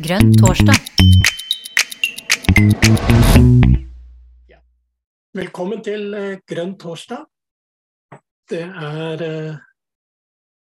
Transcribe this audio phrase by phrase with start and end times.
[0.00, 0.76] Grønn torsdag.
[5.36, 7.26] Velkommen til eh, Grønn torsdag.
[8.50, 9.60] Det er eh,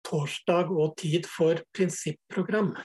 [0.07, 2.75] torsdag og tid for prinsipprogram.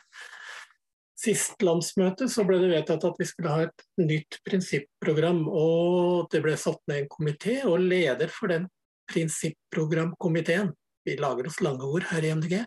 [1.17, 5.45] Sist landsmøte så ble det vedtatt at vi skulle ha et nytt prinsipprogram.
[5.49, 8.69] og Det ble satt ned en komité, og leder for den
[9.13, 10.73] prinsipprogramkomiteen
[11.07, 12.59] vi lager oss lange ord her i MDG,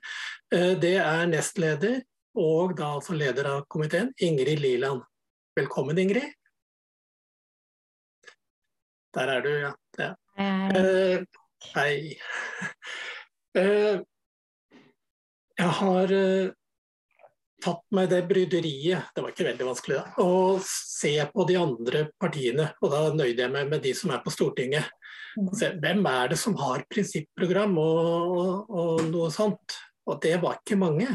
[0.56, 2.00] eh, det er nestleder
[2.40, 5.04] og da altså leder av komiteen, Ingrid Liland.
[5.60, 6.32] Velkommen, Ingrid.
[9.18, 9.74] Der er du, ja.
[9.98, 10.14] ja.
[10.80, 11.26] Eh,
[11.76, 11.94] hei.
[13.58, 13.96] Eh,
[15.58, 16.52] jeg har eh,
[17.66, 22.04] tatt meg det bryderiet, det var ikke veldig vanskelig, da, å se på de andre
[22.22, 22.68] partiene.
[22.78, 24.86] Og da nøyde jeg meg med de som er på Stortinget.
[25.58, 29.80] Se, hvem er det som har prinsipprogram og, og, og, noe sånt?
[30.06, 31.10] Og det var ikke mange.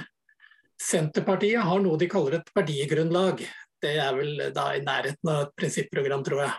[0.85, 3.41] Senterpartiet har noe de kaller et verdigrunnlag.
[3.81, 6.53] Det er vel da i nærheten av et prinsipprogram, tror jeg.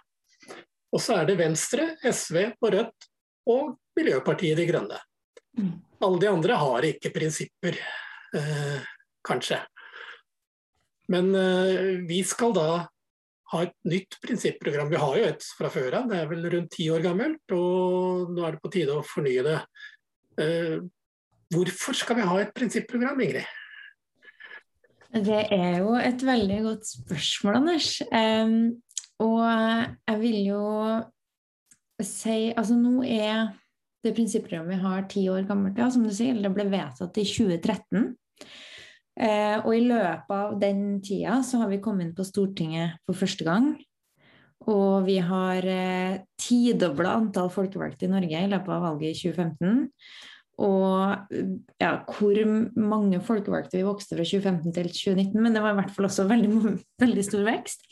[0.95, 3.07] Og så er det Venstre, SV og Rødt
[3.51, 4.99] og Miljøpartiet De Grønne.
[6.03, 7.77] Alle de andre har ikke prinsipper,
[8.35, 8.79] eh,
[9.25, 9.59] kanskje.
[11.11, 12.69] Men eh, vi skal da
[13.51, 14.89] ha et nytt prinsipprogram.
[14.89, 17.43] Vi har jo et fra før av, det er vel rundt ti år gammelt.
[17.53, 19.59] Og nå er det på tide å fornye det.
[20.41, 20.79] Eh,
[21.53, 23.45] hvorfor skal vi ha et prinsipprogram, Ingrid?
[25.15, 28.01] Det er jo et veldig godt spørsmål, Anders.
[28.11, 28.81] Um,
[29.23, 30.63] og jeg vil jo
[32.03, 33.45] si Altså nå er
[34.03, 36.35] det prinsipprogrammet vi har ti år gammelt, ja, som du sier.
[36.35, 38.11] Det ble vedtatt i 2013.
[39.15, 43.15] Uh, og i løpet av den tida så har vi kommet inn på Stortinget for
[43.15, 43.71] første gang.
[44.65, 49.91] Og vi har eh, tidobla antall folkevalgte i Norge i løpet av valget i 2015.
[50.63, 51.33] Og
[51.81, 52.37] ja, hvor
[52.79, 56.27] mange folkevalgte vi vokste fra 2015 til 2019, men det var i hvert fall også
[56.29, 57.83] veldig, veldig stor vekst.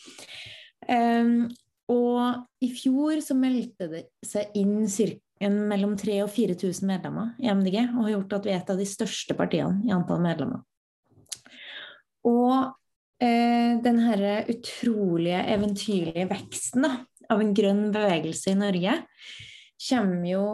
[0.88, 1.50] Um,
[1.92, 7.52] og i fjor så meldte det seg inn cirken mellom 3000 og 4000 medlemmer i
[7.52, 10.64] MDG, og har gjort at vi er et av de største partiene i antall medlemmer.
[12.24, 12.54] Og
[13.20, 16.94] eh, den herre utrolige, eventyrlige veksten da,
[17.32, 19.02] av en grønn bevegelse i Norge
[19.84, 20.46] kommer jo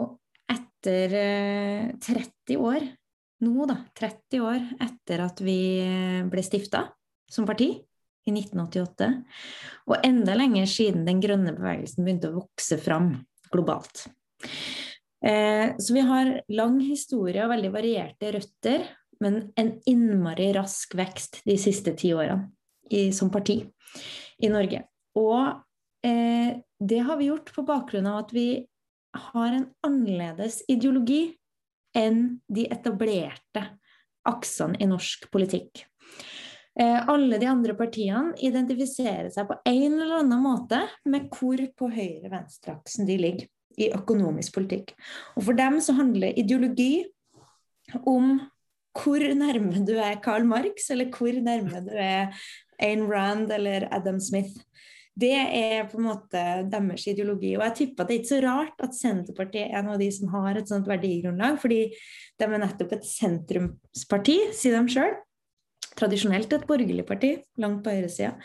[0.80, 2.88] etter eh, 30 år,
[3.44, 5.60] nå da, 30 år etter at vi
[6.28, 6.86] ble stifta
[7.30, 7.70] som parti
[8.28, 9.08] i 1988,
[9.88, 13.12] og enda lenger siden den grønne bevegelsen begynte å vokse fram
[13.52, 14.06] globalt.
[15.24, 18.86] Eh, så vi har lang historie og veldig varierte røtter,
[19.20, 22.48] men en innmari rask vekst de siste ti årene
[22.88, 23.60] i, som parti
[24.40, 24.86] i Norge.
[25.20, 28.48] Og eh, det har vi gjort på bakgrunn av at vi
[29.16, 31.36] har en annerledes ideologi
[31.96, 33.64] enn de etablerte
[34.28, 35.84] aksene i norsk politikk.
[36.78, 41.90] Eh, alle de andre partiene identifiserer seg på en eller annen måte med hvor på
[41.90, 43.48] høyre-venstre-aksen de ligger
[43.80, 44.94] i økonomisk politikk.
[45.36, 47.04] Og for dem så handler ideologi
[48.06, 48.38] om
[48.96, 52.34] hvor nærme du er Karl Marx, eller hvor nærme du er
[52.82, 54.56] Ayn Rand eller Adam Smith.
[55.20, 57.54] Det er på en måte deres ideologi.
[57.58, 60.10] Og jeg tipper at det er ikke så rart at Senterpartiet er en av de
[60.14, 65.18] som har et sånt verdigrunnlag, fordi de er nettopp et sentrumsparti, sier de sjøl.
[65.98, 68.36] Tradisjonelt et borgerlig parti, langt på høyresida.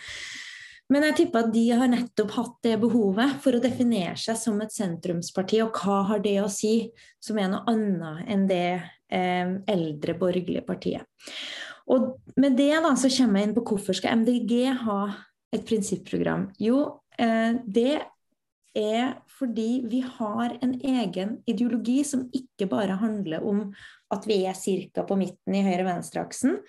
[0.92, 4.60] Men jeg tipper at de har nettopp hatt det behovet for å definere seg som
[4.62, 6.92] et sentrumsparti, og hva har det å si
[7.24, 11.08] som er noe annet enn det eh, eldre borgerlige partiet.
[11.90, 14.54] Og med det da, så kommer jeg inn på hvorfor skal MDG
[14.86, 15.00] ha
[15.56, 16.50] et prinsipprogram.
[16.62, 18.02] Jo, eh, det
[18.76, 23.70] er fordi vi har en egen ideologi som ikke bare handler om
[24.12, 25.04] at vi er ca.
[25.04, 26.60] på midten i høyre-venstre-aksen,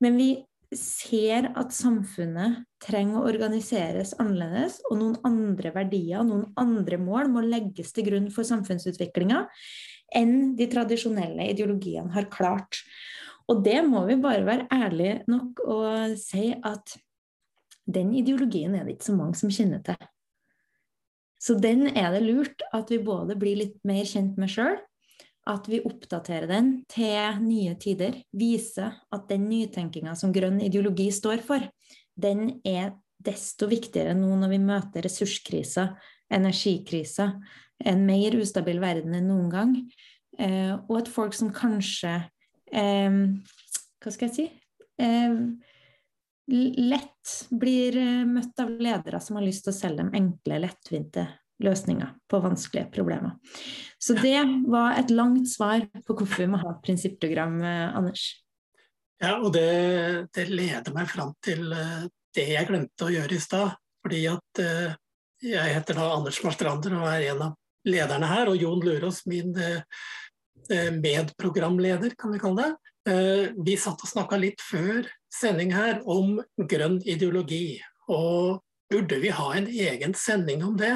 [0.00, 0.30] men vi
[0.74, 7.44] ser at samfunnet trenger å organiseres annerledes, og noen andre verdier, noen andre mål, må
[7.44, 9.44] legges til grunn for samfunnsutviklinga
[10.16, 12.82] enn de tradisjonelle ideologiene har klart.
[13.50, 16.96] Og det må vi bare være ærlige nok og si at
[17.86, 19.98] den ideologien er det ikke så mange som kjenner til.
[21.38, 24.78] Så den er det lurt at vi både blir litt mer kjent med sjøl,
[25.46, 28.16] at vi oppdaterer den til nye tider.
[28.34, 31.62] Viser at den nytenkinga som grønn ideologi står for,
[32.16, 35.90] den er desto viktigere nå når vi møter ressurskrisa,
[36.32, 37.30] energikrisa,
[37.86, 39.76] en mer ustabil verden enn noen gang.
[40.40, 42.18] Eh, og at folk som kanskje
[42.68, 43.14] eh,
[44.02, 44.44] Hva skal jeg si?
[46.46, 51.24] Lett blir eh, møtt av ledere som har lyst til å selge dem enkle, lettvinte
[51.64, 53.34] løsninger på vanskelige problemer.
[53.98, 54.38] Så det
[54.70, 58.28] var et langt svar på hvorfor vi må ha et prinsipprogram, eh, Anders.
[59.18, 59.66] Ja, og det,
[60.36, 62.06] det, leder meg fram til eh,
[62.36, 63.74] det jeg glemte å gjøre i stad.
[64.06, 64.60] Fordi at
[65.42, 67.56] jeg heter da Anders Marstrander og er en av
[67.90, 68.52] lederne her.
[68.52, 69.50] Og Jon Lurås, min
[71.02, 73.56] medprogramleder, kan vi kalle det.
[73.66, 77.78] Vi satt og snakka litt før sending her om grønn ideologi.
[78.08, 80.94] Og burde vi ha en egen sending om det?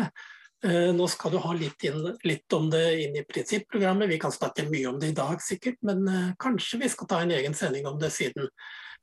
[0.65, 4.11] Eh, nå skal du ha litt, inn, litt, om det inn i prinsipprogrammet.
[4.11, 7.21] Vi kan snakke mye om det i dag sikkert, men uh, kanskje vi skal ta
[7.25, 8.51] en egen sending om det siden.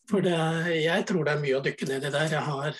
[0.08, 0.38] For det,
[0.78, 2.30] jeg tror det er mye å dykke ned i der.
[2.36, 2.78] Jeg har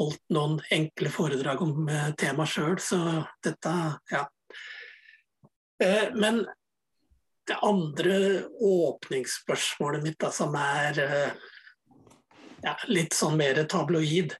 [0.00, 3.00] holdt noen enkle foredrag om uh, temaet sjøl, så
[3.46, 3.76] dette
[4.10, 4.26] ja.
[6.12, 6.42] Men
[7.48, 8.16] det andre
[8.60, 10.98] åpningsspørsmålet mitt, da, som er
[12.64, 14.34] ja, litt sånn mer tabloid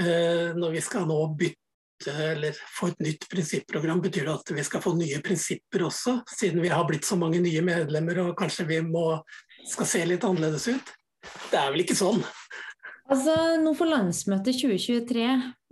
[0.00, 1.60] Når vi skal nå bytte
[2.08, 6.62] eller få et nytt prinsipprogram, betyr det at vi skal få nye prinsipper også, siden
[6.64, 9.18] vi har blitt så mange nye medlemmer og kanskje vi må,
[9.68, 10.94] skal se litt annerledes ut?
[11.50, 12.22] Det er vel ikke sånn?
[13.10, 15.28] Altså, Nå får landsmøtet 2023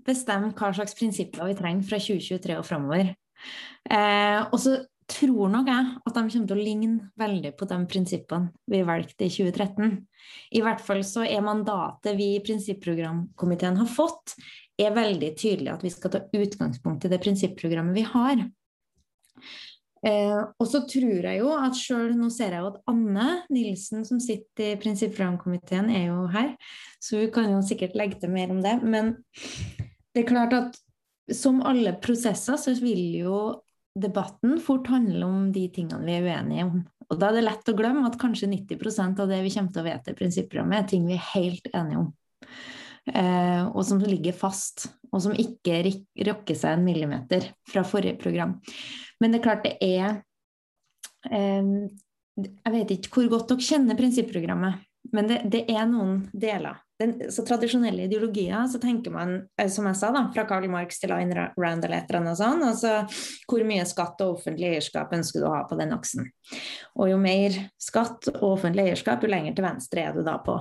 [0.09, 3.13] bestemme hva slags prinsipper vi trenger fra 2023 og framover.
[3.89, 4.79] Eh, og så
[5.09, 9.27] tror nok jeg at de kommer til å ligne veldig på de prinsippene vi valgte
[9.27, 9.97] i 2013.
[10.59, 14.37] I hvert fall så er mandatet vi i prinsipprogramkomiteen har fått,
[14.79, 18.45] er veldig tydelig at vi skal ta utgangspunkt i det prinsipprogrammet vi har.
[20.07, 24.05] Eh, og så tror jeg jo at sjøl Nå ser jeg jo at Anne Nilsen,
[24.07, 26.53] som sitter i prinsipprogramkomiteen, er jo her.
[27.03, 28.77] Så hun kan jo sikkert legge til mer om det.
[28.85, 29.17] Men
[30.15, 30.79] det er klart at
[31.35, 33.41] som alle prosesser, så vil jo
[34.01, 36.81] debatten fort handler om de tingene vi er uenige om.
[37.09, 39.83] Og da er det lett å glemme at kanskje 90% av det vi kommer til
[39.83, 42.11] å vedta i prinsipprogrammet, er ting vi er helt enige om
[43.15, 45.81] eh, og som ligger fast, og som ikke
[46.29, 48.59] rokker seg en millimeter fra forrige program.
[49.21, 50.21] Men det er klart det er
[51.31, 51.73] eh,
[52.39, 54.85] Jeg vet ikke hvor godt dere kjenner prinsipprogrammet,
[55.15, 56.77] men det, det er noen deler.
[56.99, 60.99] Den, så tradisjonelle ideologier, så tenker man, eh, som jeg sa, da, fra Karl Marx
[60.99, 62.95] til Ayn Rand eller et eller annet sånt, altså
[63.47, 66.27] hvor mye skatt og offentlig eierskap ønsker du å ha på den aksen.
[66.99, 70.59] Og jo mer skatt og offentlig eierskap, jo lenger til venstre er du da på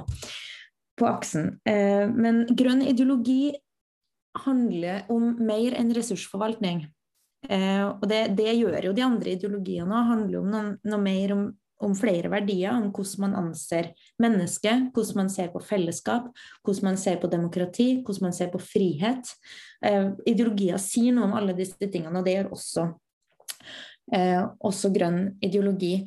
[0.98, 1.58] på aksen.
[1.68, 3.54] Eh, men grønn ideologi
[4.46, 6.86] handler om mer enn ressursforvaltning.
[7.48, 10.12] Eh, og det, det gjør jo de andre ideologiene òg.
[10.12, 11.48] Handler om noe, noe mer om,
[11.84, 12.74] om, flere verdier.
[12.74, 13.92] Om hvordan man anser
[14.24, 16.32] mennesket, hvordan man ser på fellesskap,
[16.66, 19.34] hvordan man ser på demokrati, hvordan man ser på frihet.
[19.86, 22.90] Eh, ideologier sier noe om alle disse tingene, og det gjør også,
[24.64, 26.06] også grønn ideologi.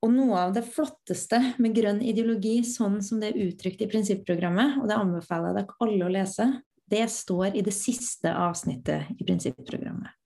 [0.00, 4.78] Og noe av det flotteste med grønn ideologi, sånn som det er uttrykt i prinsipprogrammet,
[4.80, 6.46] og det anbefaler jeg dere alle å lese,
[6.90, 10.19] det står i det siste avsnittet i prinsipprogrammet.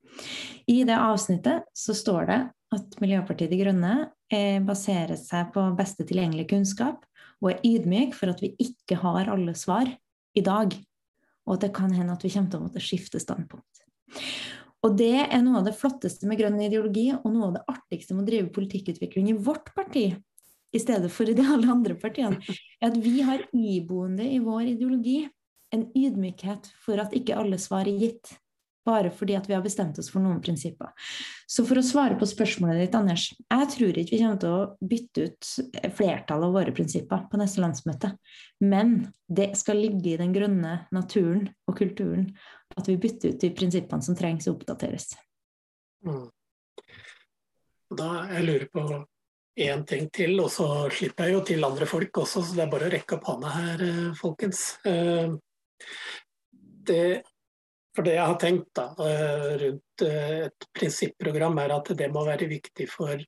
[0.70, 2.38] I det avsnittet så står det
[2.74, 3.94] at Miljøpartiet De Grønne
[4.32, 7.04] eh, baserer seg på beste tilgjengelige kunnskap
[7.42, 9.90] og er ydmyk for at vi ikke har alle svar
[10.34, 10.74] i dag,
[11.44, 13.82] og at det kan hende at vi kommer til å måtte skifte standpunkt.
[14.84, 18.16] Og det er noe av det flotteste med grønn ideologi, og noe av det artigste
[18.16, 20.10] med å drive politikkutvikling i vårt parti,
[20.74, 22.40] i stedet for i de alle andre partiene,
[22.80, 25.22] er at vi har iboende i vår ideologi
[25.74, 28.34] en ydmykhet for at ikke alle svar er gitt
[28.84, 30.92] bare fordi at vi har bestemt oss for noen prinsipper.
[31.50, 34.88] Så for å svare på spørsmålet ditt, Anders, jeg tror ikke vi kommer til å
[34.92, 35.50] bytte ut
[35.96, 38.14] flertallet av våre prinsipper på neste landsmøte.
[38.64, 38.96] Men
[39.28, 42.30] det skal ligge i den grønne naturen og kulturen
[42.74, 45.12] at vi bytter ut de prinsippene som trengs å oppdateres.
[46.04, 46.28] Mm.
[47.94, 48.84] Da jeg lurer på
[49.64, 52.72] én ting til, og så slipper jeg jo til andre folk også, så det er
[52.72, 54.64] bare å rekke opp hånda her, eh, folkens.
[54.84, 55.36] Eh,
[56.90, 57.22] det
[57.94, 62.24] for det jeg har tenkt da, eh, rundt eh, et prinsipprogram, er at det må
[62.26, 63.22] være viktig for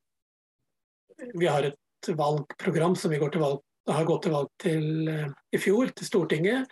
[1.17, 5.89] Vi har et valgprogram som vi valg, har gått til valg til eh, i fjor,
[5.95, 6.67] til Stortinget.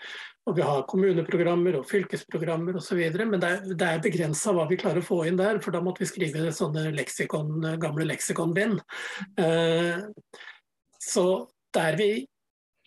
[0.46, 3.00] Og vi har kommuneprogrammer og fylkesprogrammer osv.
[3.18, 5.82] Men det er, det er begrensa hva vi klarer å få inn der, for da
[5.82, 8.84] måtte vi skrive sånne leksikon, gamle leksikonbind.
[11.02, 11.25] Så
[11.74, 12.12] der vi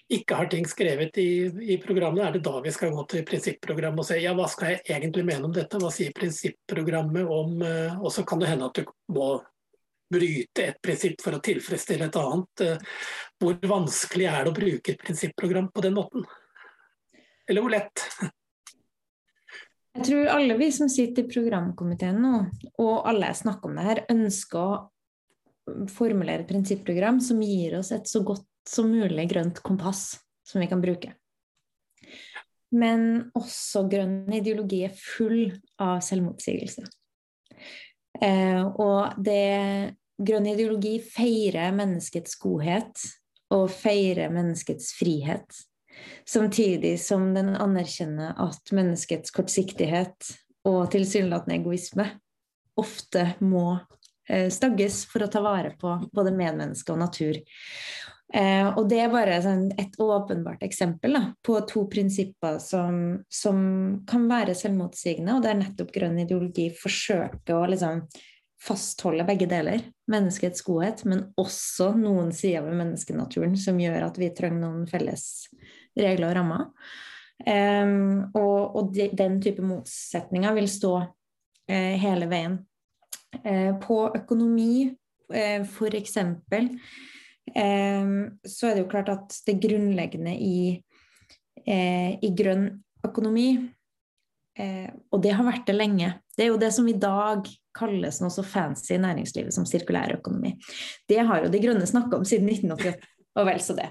[0.09, 1.31] ikke har ting skrevet i,
[1.73, 4.73] i programmet, er det da vi skal gå til prinsipprogrammet og se ja, hva skal
[4.73, 8.71] jeg egentlig mene om dette, hva sier prinsipprogrammet om uh, Og så kan det hende
[8.71, 9.35] at du må
[10.09, 12.65] bryte et prinsipp for å tilfredsstille et annet.
[12.65, 13.05] Uh,
[13.43, 16.25] hvor vanskelig er det å bruke et prinsipprogram på den måten?
[17.49, 18.09] Eller hvor lett?
[19.99, 22.33] Jeg tror alle vi som sitter i programkomiteen nå,
[22.79, 27.91] og alle jeg snakker om det her, ønsker å formulere et prinsipprogram som gir oss
[27.97, 31.15] et så godt som mulig grønt kompass som vi kan bruke.
[32.71, 35.49] Men også grønn ideologi er full
[35.81, 36.85] av selvmotsigelse.
[38.21, 43.07] Eh, og det, grønn ideologi feirer menneskets godhet
[43.55, 45.47] og feirer menneskets frihet.
[46.29, 50.33] Samtidig som den anerkjenner at menneskets kortsiktighet
[50.69, 52.11] og tilsynelatende egoisme
[52.79, 53.79] ofte må
[54.29, 57.41] eh, stagges for å ta vare på både medmenneske og natur.
[58.35, 63.61] Eh, og det er bare sånn, et åpenbart eksempel da, på to prinsipper som, som,
[64.09, 68.03] kan være selvmotsigende, og der nettopp grønn ideologi forsøker å liksom,
[68.61, 69.87] fastholde begge deler.
[70.13, 75.49] Menneskets godhet, men også noen sider ved menneskenaturen som gjør at vi trenger noen felles
[75.97, 76.67] regler og rammer.
[77.49, 77.97] Eh,
[78.37, 80.97] og, og de, den type motsetninger vil stå
[81.71, 82.61] eh, hele veien.
[83.45, 84.89] Uh, på økonomi,
[85.37, 86.71] eh, for eksempel,
[87.55, 90.77] så er det jo klart at det grunnleggende i,
[91.65, 92.69] i grønn
[93.07, 93.49] økonomi
[94.59, 96.09] og det har vært det lenge.
[96.35, 97.47] Det er jo det som i dag
[97.79, 100.57] kalles noe så fancy i næringslivet som sirkulær økonomi.
[101.09, 103.89] Det har jo De Grønne snakka om siden 1988, og vel så det.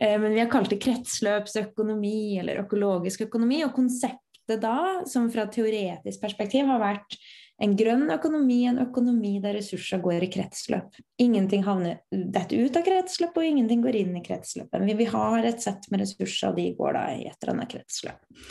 [0.00, 3.62] Eh, men vi har kalt det kretsløpsøkonomi eller økologisk økonomi.
[3.66, 7.18] Og konseptet da, som fra teoretisk perspektiv har vært
[7.62, 10.98] en grønn økonomi, en økonomi der ressurser går i kretsløp.
[11.22, 14.84] Ingenting havner dette ut av kretsløp, og ingenting går inn i kretsløpet.
[14.98, 18.42] Vi har et sett med ressurser, og de går da i et eller annet kretsløp.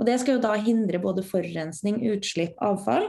[0.00, 3.08] Og det skal jo da hindre både forurensning, utslipp, avfall,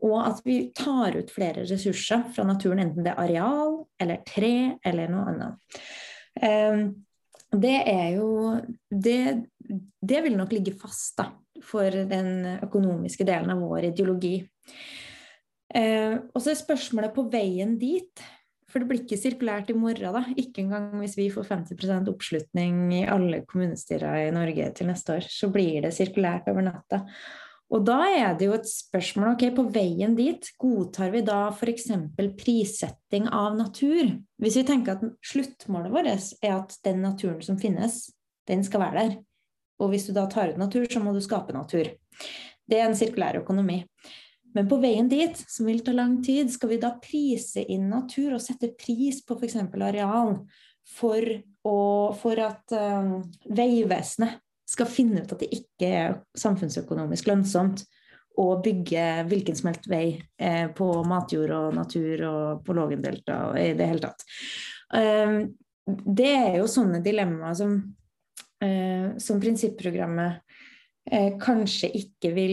[0.00, 4.54] og at vi tar ut flere ressurser fra naturen, enten det er areal eller tre
[4.86, 5.80] eller noe annet.
[6.40, 6.84] Um,
[7.60, 8.30] det er jo
[8.88, 11.30] det, det, vil nok ligge fast da,
[11.64, 14.36] for den økonomiske delen av vår ideologi.
[15.74, 18.24] Eh, og så er spørsmålet på veien dit.
[18.70, 20.22] For det blir ikke sirkulært i morgen, da.
[20.38, 25.26] Ikke engang hvis vi får 50% oppslutning i alle kommunestyrer i Norge til neste år.
[25.26, 27.02] Så blir det sirkulært over natta.
[27.70, 31.86] Og da er det jo et spørsmål ok, på veien dit, godtar vi da f.eks.
[32.38, 34.10] prissetting av natur?
[34.42, 38.08] Hvis vi tenker at sluttmålet vårt er at den naturen som finnes,
[38.50, 39.18] den skal være der.
[39.80, 41.88] Og hvis du da tar ut natur, så må du skape natur.
[42.70, 43.82] Det er en sirkulær økonomi.
[44.54, 48.34] Men på veien dit, som vil ta lang tid, skal vi da prise inn natur
[48.34, 49.56] og sette pris på f.eks.
[49.62, 50.34] areal
[50.90, 51.26] for,
[51.62, 51.78] å,
[52.18, 57.84] for at um, Vegvesenet skal finne ut at det ikke er samfunnsøkonomisk lønnsomt
[58.38, 60.04] å bygge hvilken som helst vei
[60.40, 64.22] eh, på matjord og natur og på Lågendeltaet i det hele tatt.
[64.94, 65.40] Um,
[65.86, 67.74] det er jo sånne dilemmaer som,
[68.60, 70.42] som prinsipprogrammet
[71.12, 72.52] uh, kanskje ikke vil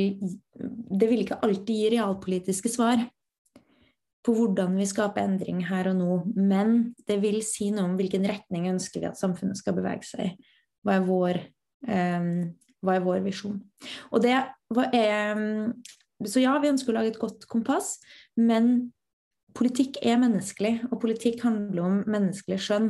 [0.56, 3.02] Det vil ikke alltid gi realpolitiske svar
[4.24, 8.26] på hvordan vi skaper endring her og nå, men det vil si noe om hvilken
[8.28, 10.50] retning ønsker vi at samfunnet skal bevege seg i.
[10.84, 11.40] Hva er vår
[11.86, 13.60] Ehm, hva er vår visjon?
[14.12, 15.34] Og det er
[16.26, 18.00] Så ja, vi ønsker å lage et godt kompass,
[18.34, 18.90] men
[19.54, 22.88] politikk er menneskelig, og politikk handler om menneskelig skjønn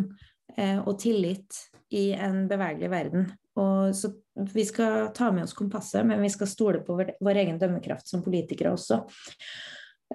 [0.56, 1.58] eh, og tillit
[1.94, 3.28] i en bevegelig verden.
[3.58, 4.12] Og så
[4.54, 8.10] vi skal ta med oss kompasset, men vi skal stole på vår, vår egen dømmekraft
[8.10, 9.02] som politikere også.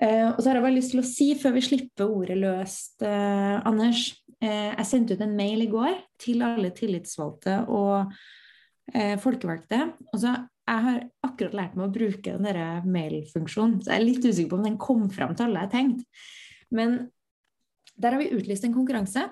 [0.01, 3.03] Eh, og så har jeg bare lyst til å si, før vi slipper ordet løst,
[3.05, 4.07] eh, Anders
[4.41, 8.15] eh, Jeg sendte ut en mail i går til alle tillitsvalgte og
[8.95, 9.85] eh, folkevalgte.
[10.13, 14.23] Og så Jeg har akkurat lært meg å bruke den mailfunksjonen, så jeg er litt
[14.25, 16.05] usikker på om den kom fram til alle jeg tenkte.
[16.71, 16.95] Men
[17.99, 19.27] der har vi utlyst en konkurranse.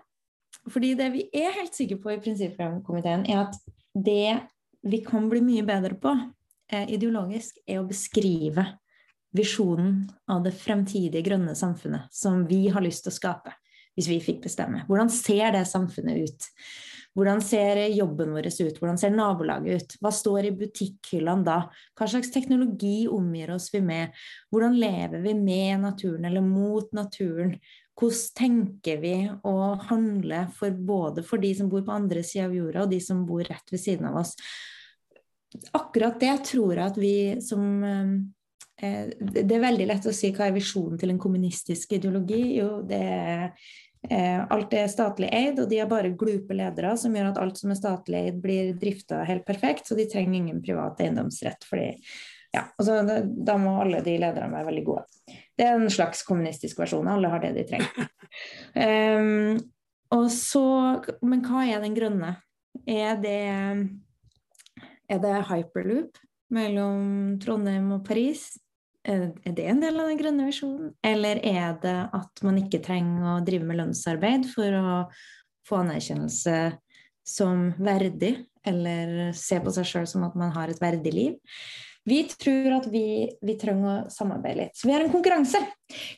[0.71, 3.57] Fordi det vi er helt sikre på i prinsippprogramkomiteen, er at
[3.95, 4.41] det
[4.87, 6.13] vi kan bli mye bedre på
[6.73, 8.65] eh, ideologisk, er å beskrive
[9.37, 13.53] visjonen av det fremtidige grønne samfunnet som vi har lyst til å skape,
[13.95, 14.85] hvis vi fikk bestemme.
[14.89, 16.49] Hvordan ser det samfunnet ut?
[17.19, 18.77] Hvordan ser jobben vår ut?
[18.79, 19.95] Hvordan ser nabolaget ut?
[20.03, 21.59] Hva står i butikkhyllene da?
[21.99, 24.15] Hva slags teknologi omgir oss vi med?
[24.53, 27.57] Hvordan lever vi med naturen eller mot naturen?
[27.99, 29.55] Hvordan tenker vi å
[29.91, 33.27] handle for både for de som bor på andre sida av jorda, og de som
[33.29, 34.37] bor rett ved siden av oss?
[35.77, 40.47] Akkurat det tror jeg at vi som eh, det er veldig lett å si hva
[40.49, 42.45] er visjonen til en kommunistisk ideologi.
[42.57, 43.51] Jo, det er
[44.09, 47.59] Eh, alt er statlig eid, og de har bare glupe ledere som gjør at alt
[47.61, 51.67] som er statlig eid, blir drifta helt perfekt, så de trenger ingen privat eiendomsrett.
[51.69, 51.91] Fordi,
[52.55, 55.05] ja, altså, da, da må alle de lederne være veldig gode.
[55.61, 57.09] Det er en slags kommunistisk versjon.
[57.13, 58.07] Alle har det de trenger.
[58.81, 59.59] um,
[60.33, 60.65] så,
[61.21, 62.33] men hva er den grønne?
[62.89, 63.43] Er det,
[65.11, 66.17] er det hyperloop
[66.55, 68.55] mellom Trondheim og Paris?
[69.05, 73.29] Er det en del av den grønne visjonen, eller er det at man ikke trenger
[73.35, 74.97] å drive med lønnsarbeid for å
[75.69, 76.57] få anerkjennelse
[77.27, 78.35] som verdig,
[78.67, 81.39] eller se på seg sjøl som at man har et verdig liv?
[82.09, 84.77] Vi tror at vi, vi, trenger å samarbeide litt.
[84.79, 85.61] Så vi har en konkurranse.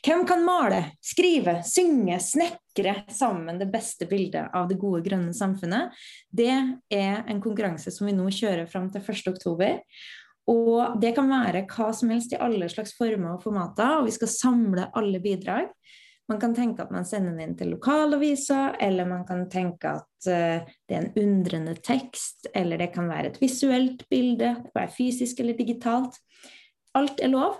[0.05, 5.91] Hvem kan male, skrive, synge, snekre sammen det beste bildet av det gode, grønne samfunnet?
[6.31, 6.51] Det
[6.93, 9.83] er en konkurranse som vi nå kjører fram til 1.10.
[10.53, 14.15] Og det kan være hva som helst i alle slags former og formater, og vi
[14.15, 15.69] skal samle alle bidrag.
[16.31, 20.29] Man kan tenke at man sender den inn til lokalavisa, eller man kan tenke at
[20.29, 24.93] uh, det er en undrende tekst, eller det kan være et visuelt bilde, det kan
[24.93, 26.15] fysisk eller digitalt.
[26.95, 27.59] Alt er lov.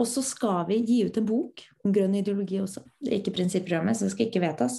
[0.00, 2.80] Og så skal vi gi ut en bok om grønn ideologi også.
[2.96, 4.78] Det er ikke prinsipprogrammet, så det skal ikke vedtas.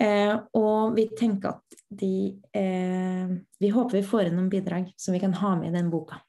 [0.00, 5.16] Eh, og vi tenker at de eh, Vi håper vi får inn noen bidrag som
[5.16, 6.20] vi kan ha med i den boka.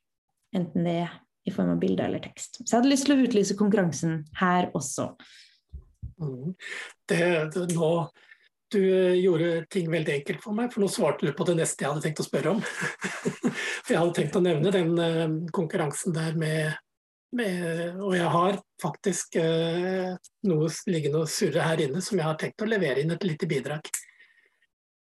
[0.56, 1.14] Enten det er
[1.48, 2.60] i form av bilde eller tekst.
[2.62, 5.12] Så jeg hadde lyst til å utlyse konkurransen her også.
[6.22, 6.54] Mm.
[7.10, 7.24] Det,
[7.54, 7.92] det, nå,
[8.72, 11.84] du eh, gjorde ting veldig enkelt for meg, for nå svarte du på det neste
[11.84, 12.62] jeg hadde tenkt å spørre om.
[13.84, 15.26] for jeg hadde tenkt å nevne den uh,
[15.56, 16.78] konkurransen der med,
[17.36, 20.14] med, Og jeg har faktisk uh,
[20.48, 23.50] noe liggende og surre her inne som jeg har tenkt å levere inn et lite
[23.50, 23.92] bidrag.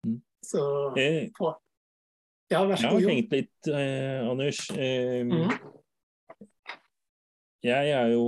[0.07, 0.19] Mm.
[0.43, 0.65] Så
[1.37, 1.55] på.
[2.51, 3.01] Ja, vær så god.
[3.01, 4.59] Jeg har tenkt litt, eh, Anders.
[4.69, 5.47] Mm.
[7.65, 8.25] Jeg har jo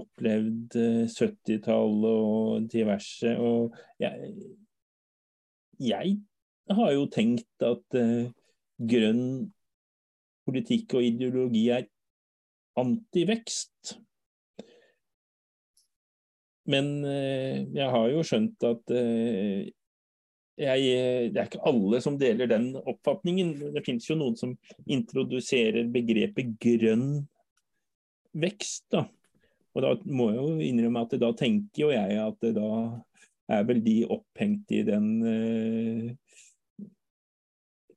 [0.00, 0.74] opplevd
[1.12, 4.32] 70-tallet eh, og diverse, og jeg,
[5.78, 6.16] jeg,
[6.74, 8.26] har jo tenkt at uh,
[8.90, 9.24] grønn
[10.48, 11.86] politikk og ideologi er
[12.82, 13.94] antivekst.
[16.70, 19.66] Men uh, jeg har jo skjønt at uh,
[20.60, 20.94] jeg,
[21.30, 23.54] det er ikke alle som deler den oppfatningen.
[23.76, 24.58] Det finnes jo noen som
[24.90, 27.22] introduserer begrepet grønn
[28.32, 28.86] vekst.
[28.92, 29.06] da.
[29.74, 32.70] Og da må jeg jo innrømme at da tenker jo jeg at da
[33.50, 36.10] er vel de opphengt i den uh,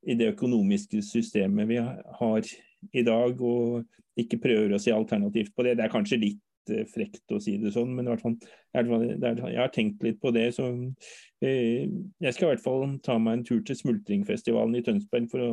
[0.03, 2.47] i det økonomiske systemet vi har
[2.91, 3.85] i dag, og
[4.19, 5.77] ikke prøver å se alternativt på det.
[5.79, 8.37] Det er kanskje litt uh, frekt å si det sånn, men i hvert fall,
[8.75, 10.49] jeg har tenkt litt på det.
[10.57, 15.31] Så uh, jeg skal i hvert fall ta meg en tur til Smultringfestivalen i Tønsberg
[15.31, 15.51] for å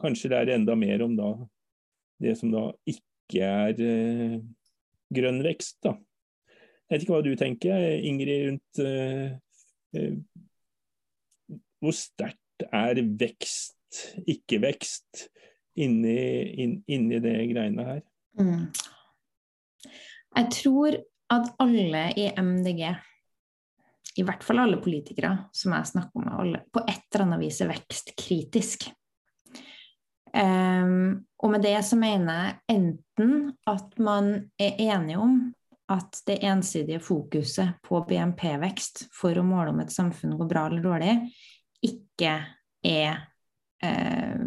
[0.00, 1.32] kanskje lære enda mer om da
[2.20, 4.38] det som da ikke er eh,
[5.14, 5.80] grønn vekst.
[5.86, 5.96] da.
[6.90, 9.36] Jeg vet ikke hva du tenker, Ingrid, rundt eh,
[9.96, 10.16] eh,
[11.80, 15.28] hvor sterkt er vekst, ikke-vekst,
[15.80, 16.16] inni,
[16.60, 18.02] inn, inni, det greiene her?
[18.38, 18.66] Mm.
[20.36, 20.98] Jeg tror
[21.30, 22.82] at alle i MDG,
[24.18, 27.60] i hvert fall alle politikere som jeg snakker med, alle, på et eller annet vis
[27.62, 28.90] er vekstkritisk.
[30.30, 33.32] Um, og med det så mener jeg enten
[33.68, 35.40] at man er enige om
[35.90, 40.84] at det ensidige fokuset på BNP-vekst for å måle om et samfunn går bra eller
[40.84, 41.14] dårlig,
[41.82, 42.34] ikke
[42.86, 43.16] er,
[43.82, 44.44] eh,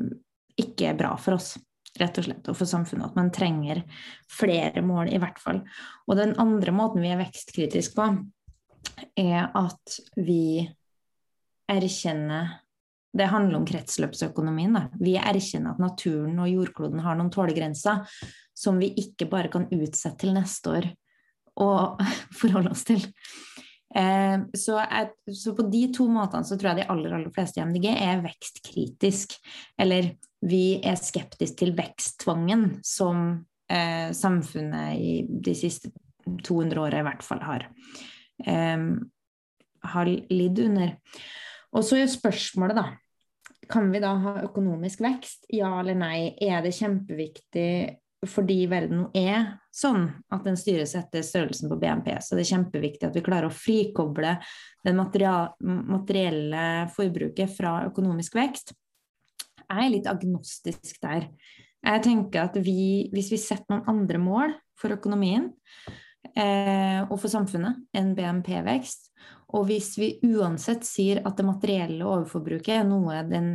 [0.55, 1.57] ikke er bra for oss,
[1.99, 3.09] rett og slett, og for samfunnet.
[3.09, 3.83] At man trenger
[4.31, 5.59] flere mål, i hvert fall.
[6.07, 8.07] Og den andre måten vi er vekstkritiske på,
[9.19, 10.63] er at vi
[11.69, 12.62] erkjenner
[13.13, 14.73] det handler om kretsløpsøkonomien.
[14.73, 14.87] Da.
[14.97, 18.01] Vi erkjenner at naturen og jordkloden har noen tålegrenser
[18.57, 20.89] som vi ikke bare kan utsette til neste år
[21.61, 22.01] og
[22.39, 23.03] forholde oss til.
[23.93, 27.61] Eh, så, jeg, så, på de to måtene så tror jeg de aller, aller fleste
[27.61, 29.37] i MDG er vekstkritisk.
[29.77, 33.27] Eller vi er skeptiske til veksttvangen som
[33.69, 37.69] eh, samfunnet i de siste 200 åra i hvert fall har,
[38.47, 38.89] eh,
[39.93, 40.97] har lidd under.
[41.73, 43.02] Og så er spørsmålet, da
[43.73, 45.47] kan vi da ha økonomisk vekst?
[45.53, 46.35] Ja eller nei?
[46.41, 52.13] Er det kjempeviktig fordi verden er sånn at den styres etter størrelsen på BNP?
[52.21, 54.37] Så det er kjempeviktig at vi klarer å frikoble
[54.85, 58.75] det materielle forbruket fra økonomisk vekst.
[59.63, 61.27] Jeg er litt agnostisk der.
[61.83, 65.49] Jeg tenker at vi, hvis vi setter noen andre mål for økonomien
[66.37, 69.09] eh, og for samfunnet enn BNP-vekst,
[69.53, 73.47] og hvis vi uansett sier at det materielle overforbruket er noe den,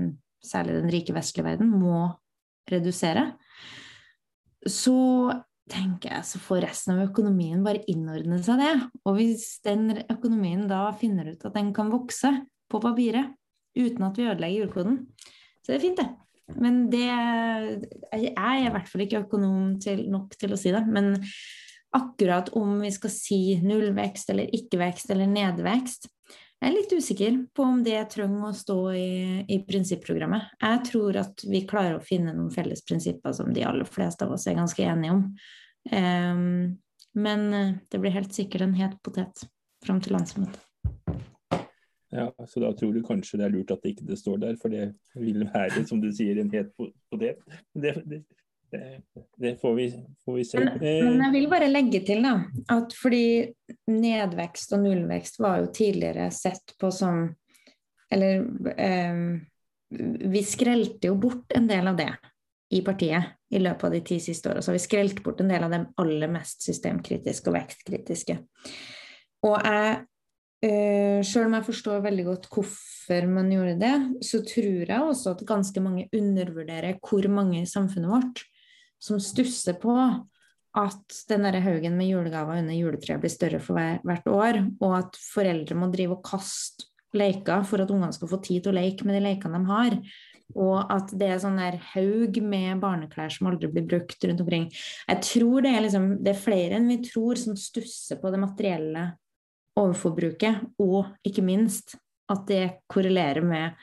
[0.44, 2.06] særlig den rike vestlige verden, må
[2.70, 3.32] redusere,
[4.68, 4.98] så
[5.68, 8.70] tenker jeg så får resten av økonomien bare innordne seg det.
[9.04, 12.32] Og hvis den økonomien da finner ut at den kan vokse
[12.70, 13.34] på papiret
[13.78, 15.02] uten at vi ødelegger jordkoden,
[15.60, 16.08] så det er fint, det.
[16.56, 20.80] Men det Jeg er i hvert fall ikke økonom til, nok til å si det.
[20.88, 21.12] Men
[21.96, 26.08] akkurat om vi skal si nullvekst eller ikke-vekst eller nedvekst.
[26.58, 29.10] Jeg er litt usikker på om det trenger å stå i,
[29.46, 30.56] i prinsipprogrammet.
[30.58, 34.34] Jeg tror at vi klarer å finne noen felles prinsipper som de aller fleste av
[34.34, 35.22] oss er ganske enige om.
[35.92, 36.74] Um,
[37.14, 39.46] men eh, det blir helt sikkert en het potet
[39.86, 40.60] fram til landsmøtet.
[42.10, 44.58] Ja, så da tror du kanskje det er lurt at det ikke det står der,
[44.60, 47.42] for det vil være, som du sier, en het potet.
[47.76, 48.22] Det, det,
[48.70, 49.86] det, får, vi,
[50.24, 50.58] får, vi, se.
[50.60, 52.34] Men, men, jeg vil bare legge til da,
[52.74, 53.26] at fordi
[53.88, 57.28] nedvekst og nullvekst var jo tidligere sett på som
[58.10, 58.44] Eller
[58.80, 59.22] eh,
[60.32, 62.12] vi skrelte jo bort en del av det
[62.72, 64.62] i partiet i løpet av de ti siste åra.
[64.62, 68.36] Så har vi skrelt bort en del av det aller mest systemkritiske og vekstkritiske.
[69.48, 69.94] Og jeg,
[70.64, 75.36] eh, selv om jeg forstår veldig godt hvorfor man gjorde det, så tror jeg også
[75.36, 78.44] at ganske mange undervurderer hvor mange i samfunnet vårt
[79.02, 79.94] som stusser på
[80.78, 85.18] at den der haugen med julegaver under juletreet blir større for hvert år, og at
[85.32, 89.06] foreldre må drive og kaste leker for at ungene skal få tid til å leke
[89.08, 89.96] med de lekene de har.
[90.56, 94.68] Og at det er sånn der haug med barneklær som aldri blir brukt rundt omkring.
[95.08, 98.40] Jeg tror det er, liksom, det er flere enn vi tror som stusser på det
[98.40, 99.10] materielle
[99.78, 101.96] overforbruket, og ikke minst
[102.28, 103.76] at det korrelerer med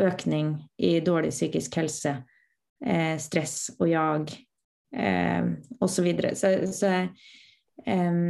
[0.00, 2.18] økning i dårlig psykisk helse,
[2.84, 4.32] eh, stress og jag
[4.96, 6.08] eh, osv.
[6.34, 6.92] Så, så, så
[7.86, 8.22] eh,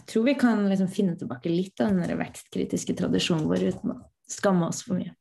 [0.00, 4.00] jeg tror vi kan liksom finne tilbake litt av den vekstkritiske tradisjonen vår uten å
[4.30, 5.14] skamme oss for mye.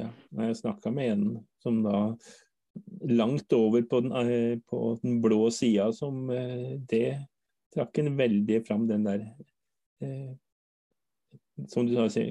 [0.00, 0.08] Ja,
[0.44, 1.24] jeg snakka med en
[1.60, 2.04] som da
[3.10, 7.18] langt over på den, eh, på den blå sida, som eh, det
[7.74, 9.26] trakk en veldig fram den der
[10.02, 10.30] eh,
[11.68, 12.22] som du sa,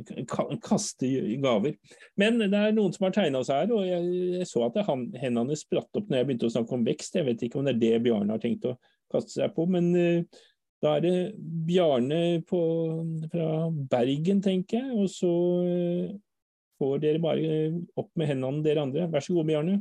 [0.63, 1.09] kaste
[1.43, 1.75] gaver.
[2.19, 4.79] Men det er noen som har tegna seg her, og jeg, så at
[5.21, 7.19] hendene spratt opp når jeg begynte å snakke om vekst.
[7.19, 8.77] Jeg vet ikke om det er det Bjarne har tenkt å
[9.13, 10.41] kaste seg på, men uh,
[10.83, 11.13] da er det
[11.67, 12.63] Bjarne på,
[13.31, 13.51] fra
[13.91, 14.97] Bergen, tenker jeg.
[14.97, 15.31] Og så
[15.65, 16.17] uh,
[16.79, 17.61] får dere bare
[17.99, 19.09] opp med hendene, dere andre.
[19.11, 19.79] Vær så god, Bjarne.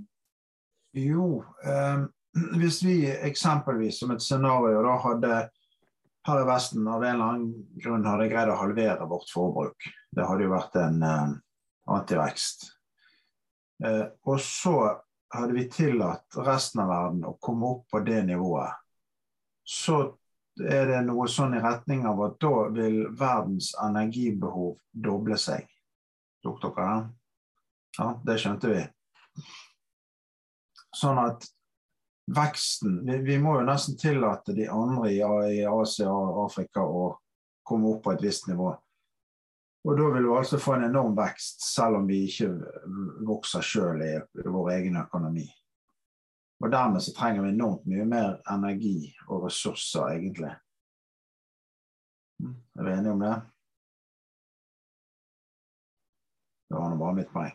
[0.98, 2.08] Jo, um,
[2.60, 5.38] hvis vi eksempelvis som et scenario da hadde
[6.28, 9.88] her i Vesten av en eller annen grunn hadde greid å halvere vårt forbruk.
[10.12, 11.34] Det hadde jo vært en eh,
[11.94, 12.68] antivekst.
[13.84, 14.76] Eh, og så
[15.34, 18.76] hadde vi tillatt resten av verden å komme opp på det nivået.
[19.64, 20.00] Så
[20.58, 25.68] er det noe sånn i retning av at da vil verdens energibehov doble seg.
[26.42, 27.06] Tok dere den?
[27.98, 28.82] Ja, det skjønte vi.
[30.94, 31.46] Sånn at
[32.36, 37.10] veksten vi, vi, må jo nesten tillate de andre i, i Asia og Afrika å
[37.68, 38.72] komme opp på et visst nivå.
[39.88, 42.50] Og da vil vi altså få en enorm vekst, selv om vi ikke
[43.28, 44.14] vokser sjøl i,
[44.44, 45.46] vår egen økonomi.
[46.58, 50.50] Og dermed så trenger vi enormt mye mer energi og ressurser, egentlig.
[52.42, 53.36] Er vi enige om det?
[56.68, 57.54] Det var nå bare mitt poeng.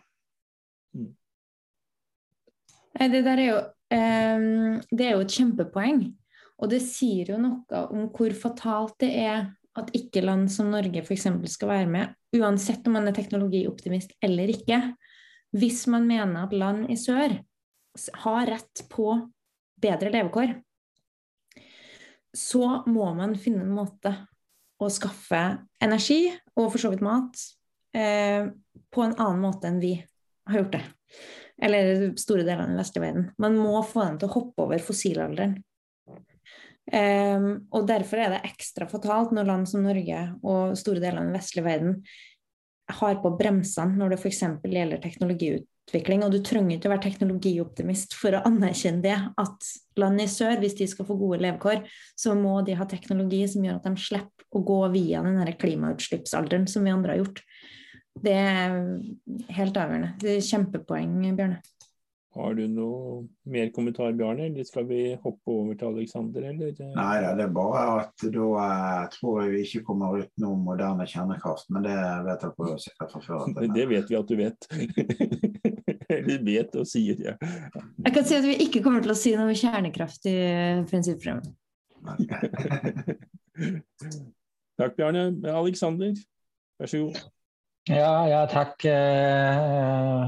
[2.93, 3.59] Nei, Det der er jo,
[3.93, 6.05] det er jo et kjempepoeng.
[6.63, 11.01] Og det sier jo noe om hvor fatalt det er at ikke land som Norge
[11.01, 11.27] f.eks.
[11.49, 14.79] skal være med, uansett om man er teknologioptimist eller ikke.
[15.53, 17.39] Hvis man mener at land i sør
[18.25, 19.07] har rett på
[19.81, 20.55] bedre levekår,
[22.33, 24.13] så må man finne en måte
[24.81, 25.41] å skaffe
[25.83, 26.25] energi,
[26.57, 27.37] og for så vidt mat,
[27.93, 28.49] eh,
[28.89, 29.93] på en annen måte enn vi
[30.49, 30.83] har gjort det.
[31.61, 33.29] Eller store deler av den vestlige verden.
[33.41, 35.59] Man må få dem til å hoppe over fossilalderen.
[36.83, 41.29] Um, og derfor er det ekstra fatalt når land som Norge og store deler av
[41.29, 42.01] den vestlige verden
[42.91, 44.41] har på bremsene når det f.eks.
[44.67, 46.25] gjelder teknologiutvikling.
[46.25, 50.57] Og du trenger ikke å være teknologioptimist for å anerkjenne det at land i sør,
[50.59, 51.85] hvis de skal få gode levekår,
[52.19, 56.67] så må de ha teknologi som gjør at de slipper å gå via den klimautslippsalderen
[56.69, 57.43] som vi andre har gjort.
[58.21, 58.75] Det er
[59.57, 60.13] helt avgjørende.
[60.21, 61.63] Det er kjempepoeng, Bjørne.
[62.33, 66.47] Har du noe mer kommentar, Bjarne, eller skal vi hoppe over til Aleksander?
[66.49, 66.71] Eller?
[66.95, 71.67] Nei det er bare at da uh, tror jeg vi ikke kommer utenom moderne kjernekraft.
[71.69, 73.43] Men det vet dere sikkert fra før.
[73.59, 74.59] Det, det vet vi at du vet.
[76.15, 77.35] eller vet og sier, ja.
[77.37, 80.33] Jeg kan si at vi ikke kommer til å si noe om kjernekraft i
[80.89, 81.53] prinsippprogrammet.
[84.81, 85.23] Takk, Bjarne.
[85.53, 86.17] Aleksander,
[86.81, 87.21] vær så god.
[87.91, 88.85] Ja, ja, takk.
[88.87, 90.21] Eh,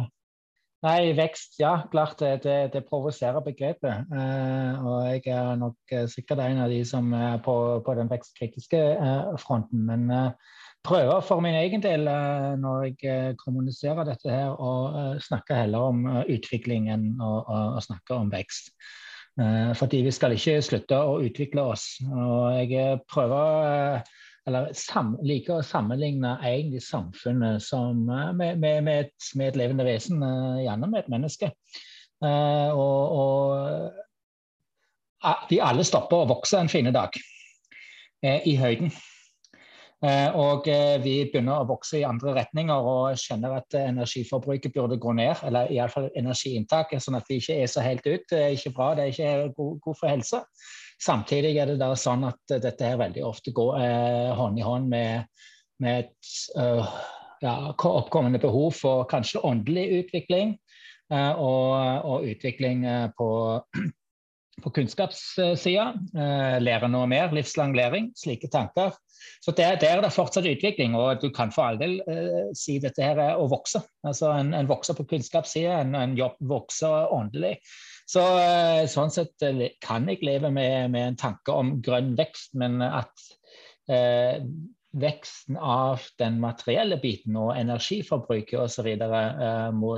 [0.83, 1.85] nei, vekst, ja.
[1.91, 4.11] Klart det, det, det provoserer begrepet.
[4.11, 8.11] Eh, og jeg er nok eh, sikkert en av de som er på, på den
[8.11, 8.81] vekstkritiske
[9.39, 9.85] fronten.
[9.87, 10.35] Men
[10.83, 12.03] prøver for min egen del,
[12.59, 17.31] når jeg kommuniserer dette her, å snakke heller om utvikling enn å,
[17.79, 18.75] å snakke om vekst.
[19.79, 21.87] Fordi vi skal ikke slutte å utvikle oss.
[22.03, 24.03] Og jeg prøver
[24.45, 29.58] eller sam, liker å sammenligne egentlig samfunnet som, eh, med, med, med, et, med, et,
[29.63, 31.51] levende vesen, uh, gjerne med et menneske.
[32.23, 33.91] Uh, og, og
[35.49, 38.93] de alle stopper å vokse en fin dag uh, i høyden.
[40.05, 40.67] Og
[41.01, 45.71] vi begynner å vokse i andre retninger og kjenner at energiforbruket burde gå ned, eller
[45.73, 48.27] iallfall energiinntaket, sånn at vi ikke er så helt ut.
[48.29, 50.43] Det er ikke bra, det er ikke god, god for helsa.
[51.01, 54.88] Samtidig er det da sånn at dette her veldig ofte går eh, hånd i hånd
[54.91, 55.27] med,
[55.84, 56.88] med et uh,
[57.43, 60.55] ja, oppkommende behov for kanskje åndelig utvikling
[61.12, 61.75] uh, og,
[62.08, 63.29] og, utvikling uh, på
[64.63, 65.88] på kunnskapssida.
[66.15, 68.95] Eh, lære noe mer, livslang læring, slike tanker.
[69.43, 72.77] Så der, der, er det fortsatt utvikling, og du kan for all del eh, si
[72.84, 73.81] dette her er å vokse.
[74.05, 77.58] Altså En, en vokser på kunnskapssida, en, en jobb vokser åndelig.
[78.09, 82.53] Så eh, Sånn sett eh, kan jeg leve med, med, en tanke om grønn vekst,
[82.59, 83.27] men at
[83.91, 84.43] eh,
[84.95, 88.91] veksten av den materielle biten og energiforbruket osv.
[88.95, 89.97] Eh, må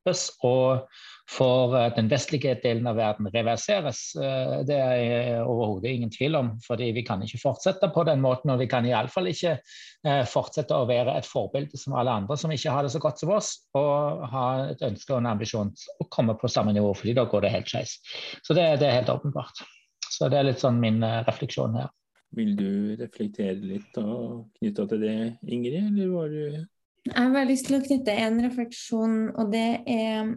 [0.00, 0.30] stoppes.
[0.42, 0.88] og
[1.30, 4.00] for eh, den vestlige delen av verden reverseres.
[4.18, 8.50] Eh, det er overhodet ingen tvil om, fordi vi kan ikke fortsette på den måten.
[8.50, 12.54] Og vi kan iallfall ikke eh, fortsette å være et forbilde som alle andre som
[12.54, 16.08] ikke har det så godt som oss, og ha et ønske og en ambisjon å
[16.10, 17.98] komme på samme nivå, fordi da går det helt skeis.
[18.42, 19.62] Så det, det, er helt åpenbart.
[20.10, 21.94] Så det er litt sånn min refleksjon her.
[22.34, 25.16] Vil du reflektere litt knytta til det,
[25.50, 26.60] Ingrid, eller var du
[27.08, 30.36] jeg har bare lyst til å knytte en refleksjon, og det er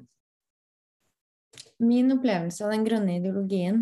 [1.83, 3.81] Min opplevelse av den grønne ideologien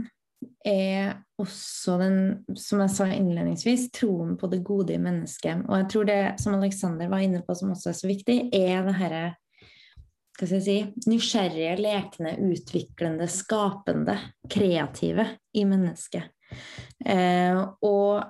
[0.65, 2.15] er også den,
[2.58, 5.67] som jeg sa innledningsvis, troen på det gode i mennesket.
[5.67, 8.88] Og jeg tror det, som Aleksander var inne på, som også er så viktig, er
[8.88, 9.22] det herre
[10.39, 14.15] hva skal jeg si, nysgjerrige, lekne, utviklende, skapende,
[14.50, 16.32] kreative i mennesket.
[17.06, 18.24] Eh, og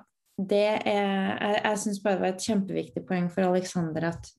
[0.48, 1.10] det er
[1.42, 4.30] Jeg, jeg syns bare det var et kjempeviktig poeng for Aleksander at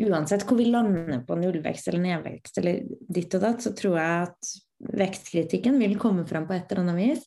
[0.00, 4.26] uansett hvor vi lander på nullvekst eller nedvekst eller ditt og datt, så tror jeg
[4.28, 4.52] at
[5.00, 7.24] vekstkritikken vil komme fram på et eller annet vis,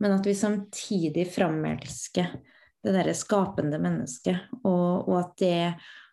[0.00, 2.32] men at vi samtidig framelsker
[2.80, 5.60] det derre skapende mennesket, og, og, at det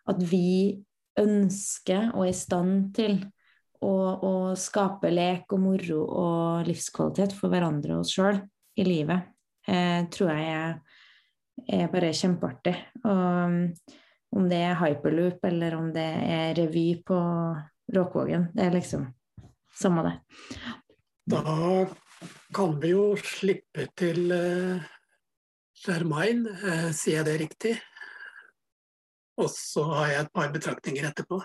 [0.08, 0.78] at vi
[1.18, 3.18] ønsker og er i stand til
[3.84, 8.40] å, å skape lek og moro og livskvalitet for hverandre og oss sjøl
[8.78, 9.28] i livet,
[9.68, 10.78] eh, tror jeg er
[11.66, 12.74] er bare kjempeartig.
[13.04, 13.58] Og um,
[14.36, 17.18] om det er hyperloop eller om det er revy på
[17.96, 19.06] Råkvågen, det er liksom
[19.72, 20.14] samme det.
[21.32, 21.42] Da
[22.54, 24.34] kan vi jo slippe til
[25.78, 27.74] Germain, uh, sier jeg det riktig?
[29.38, 31.40] Og så har jeg et par betraktninger etterpå.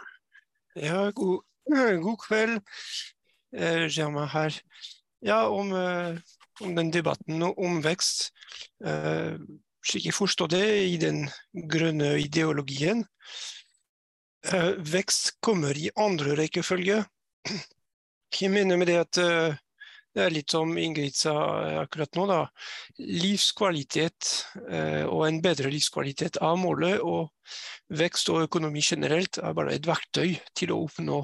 [0.76, 1.44] Ja, god,
[2.02, 2.56] god kveld,
[3.94, 4.56] Germain her.
[5.24, 5.70] Ja, om,
[6.66, 8.32] om den debatten om vekst.
[9.84, 11.26] Slik jeg forstår det i den
[11.70, 13.04] grønne ideologien,
[14.44, 16.98] Uh, vekst kommer i andre rekkefølge.
[18.34, 19.56] Jeg mener med det at uh,
[20.14, 21.34] det er litt som Ingrid sa
[21.80, 22.40] akkurat nå, da.
[23.00, 24.34] Livskvalitet
[24.68, 27.32] uh, og en bedre livskvalitet er målet, og
[27.96, 31.24] vekst og økonomi generelt er bare et verktøy til å oppnå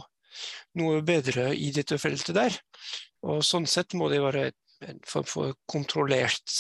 [0.80, 2.56] noe bedre i dette feltet der.
[3.28, 4.48] Og sånn sett må det være
[4.88, 6.56] en form for kontrollert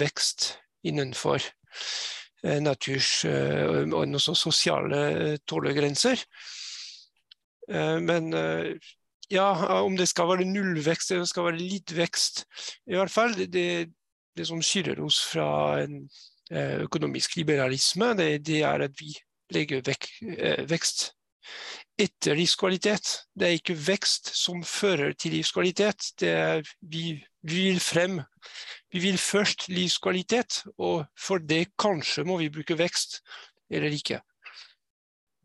[0.00, 0.48] vekst
[0.86, 1.42] innenfor
[2.44, 6.26] eh, naturs eh, og sosiale eh, tålegrenser.
[7.72, 8.34] Men
[9.30, 9.44] ja,
[9.86, 12.40] om det skal være nullvekst eller skal være litt vekst
[12.90, 13.92] I hvert fall det,
[14.34, 15.46] det som skiller oss fra
[15.84, 16.02] en
[16.50, 19.14] økonomisk liberalisme, det, det er at vi
[19.54, 20.10] legger vekk
[20.68, 21.12] vekst
[22.02, 23.14] etter livskvalitet.
[23.34, 26.12] Det er ikke vekst som fører til livskvalitet.
[26.20, 28.20] Det er vi, vi vil frem
[28.92, 33.22] vi vil først livskvalitet, og for det kanskje må vi bruke vekst,
[33.72, 34.20] eller ikke.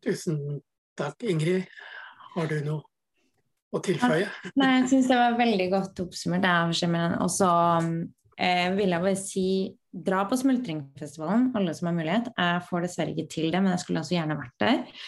[0.04, 0.60] Tusen
[1.00, 1.64] takk, Ingrid.
[2.36, 2.84] Har du noe
[3.72, 4.28] å tilføye?
[4.60, 6.50] Nei, jeg syns det var veldig godt oppsummert.
[7.24, 7.52] Og så
[8.40, 9.50] eh, vil jeg bare si
[9.98, 12.30] dra på Smultringfestivalen, alle som har mulighet.
[12.38, 15.00] Jeg får dessverre ikke til det, men jeg skulle også gjerne vært der.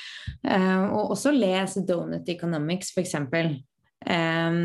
[0.49, 3.15] Eh, og også les Donut Economics, f.eks.
[3.19, 4.59] Eh,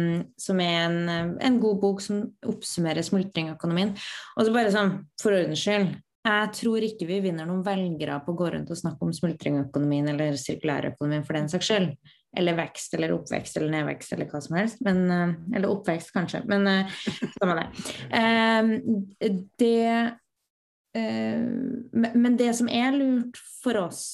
[0.46, 3.94] som er en, en, god bok som oppsummerer smultringøkonomien.
[4.38, 5.92] Og så bare sånn, for ordens skyld,
[6.24, 10.08] jeg tror ikke vi vinner noen velgere på å gå rundt og snakke om smultringøkonomien
[10.14, 11.90] eller sirkulærøkonomien for den saks skyld.
[12.36, 14.82] Eller vekst eller oppvekst eller nedvekst eller hva som helst.
[14.84, 16.42] Men, uh, eller oppvekst, kanskje.
[16.50, 17.00] Men uh,
[17.38, 17.66] samme det.
[18.14, 20.20] Uh, det
[20.94, 24.12] men det som er lurt for oss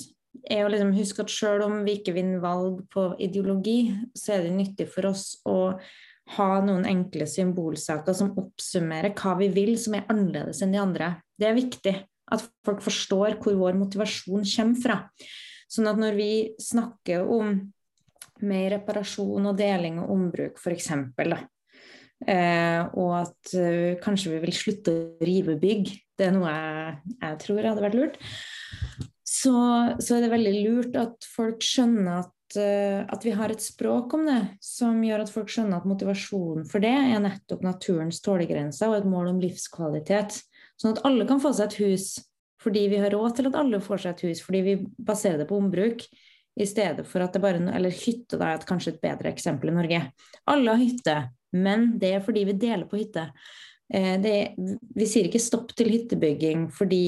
[0.48, 4.46] er å liksom huske at selv om vi ikke vinner valg på ideologi, så er
[4.46, 5.74] det nyttig for oss å
[6.36, 11.12] ha noen enkle symbolsaker som oppsummerer hva vi vil, som er annerledes enn de andre.
[11.36, 11.94] Det er viktig
[12.30, 14.98] at folk forstår hvor vår motivasjon kommer fra.
[15.70, 17.56] Sånn at når vi snakker om
[18.46, 24.94] mer reparasjon og deling og ombruk, f.eks., eh, og at uh, kanskje vi vil slutte
[24.94, 28.20] å rive bygg, det er noe jeg, jeg tror hadde vært lurt,
[29.30, 29.54] så,
[30.02, 34.16] så, er det veldig lurt at folk skjønner at, uh, at vi har et språk
[34.18, 38.90] om det, som gjør at folk skjønner at motivasjonen for det er nettopp naturens tålegrenser
[38.90, 40.42] og et mål om livskvalitet.
[40.80, 42.10] Sånn at alle kan få seg et hus
[42.60, 45.46] fordi vi har råd til at alle får seg et hus, fordi vi baserer det
[45.48, 46.04] på ombruk.
[46.60, 49.76] I stedet for at det bare Eller hytte da er kanskje et bedre eksempel i
[49.76, 50.00] Norge.
[50.50, 51.16] Alle har hytte,
[51.56, 53.30] men det er fordi vi deler på hytte.
[53.92, 54.34] Eh, det,
[54.94, 57.04] vi sier ikke stopp til hyttebygging fordi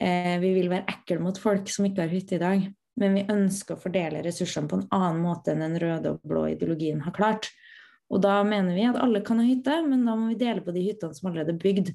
[0.00, 2.70] eh, vi vil være ekle mot folk som ikke har hytte i dag.
[3.00, 6.48] Men vi ønsker å fordele ressursene på en annen måte enn den røde og blå
[6.50, 7.48] ideologien har klart.
[8.12, 10.74] Og da mener vi at alle kan ha hytte, men da må vi dele på
[10.74, 11.92] de hyttene som allerede er bygd.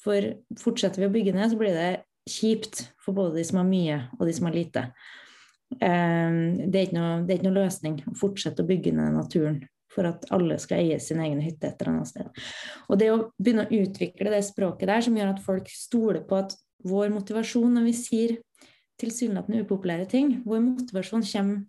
[0.00, 1.90] For fortsetter vi å bygge ned, så blir det
[2.28, 4.86] kjipt for både de som har mye og de som har lite.
[5.76, 9.60] Ehm, det er, noe, det er ikke noe løsning å fortsette å bygge ned naturen
[9.92, 12.42] for at alle skal eie sin egen hytte et eller annet sted.
[12.88, 16.40] Og det å begynne å utvikle det språket der som gjør at folk stoler på
[16.40, 16.54] at
[16.88, 18.36] vår motivasjon når vi sier
[18.98, 21.64] tilsynelatende upopulære ting, vår motivasjon kommer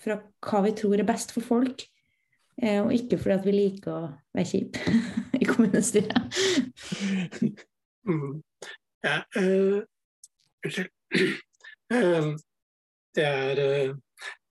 [0.00, 1.84] fra hva vi tror er best for folk,
[2.60, 4.96] eh, og ikke fordi at vi liker å være kjipe
[5.42, 6.14] i kommunestyret.
[8.04, 8.42] Mm.
[9.04, 9.20] Ja.
[9.36, 9.80] Uh,
[13.16, 13.94] det er eh,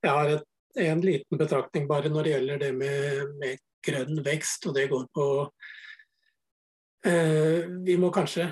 [0.03, 0.49] Jeg har et,
[0.83, 5.07] en liten betraktning bare når det gjelder det med, med grønn vekst, og det går
[5.13, 5.27] på
[7.07, 8.49] eh, Vi må kanskje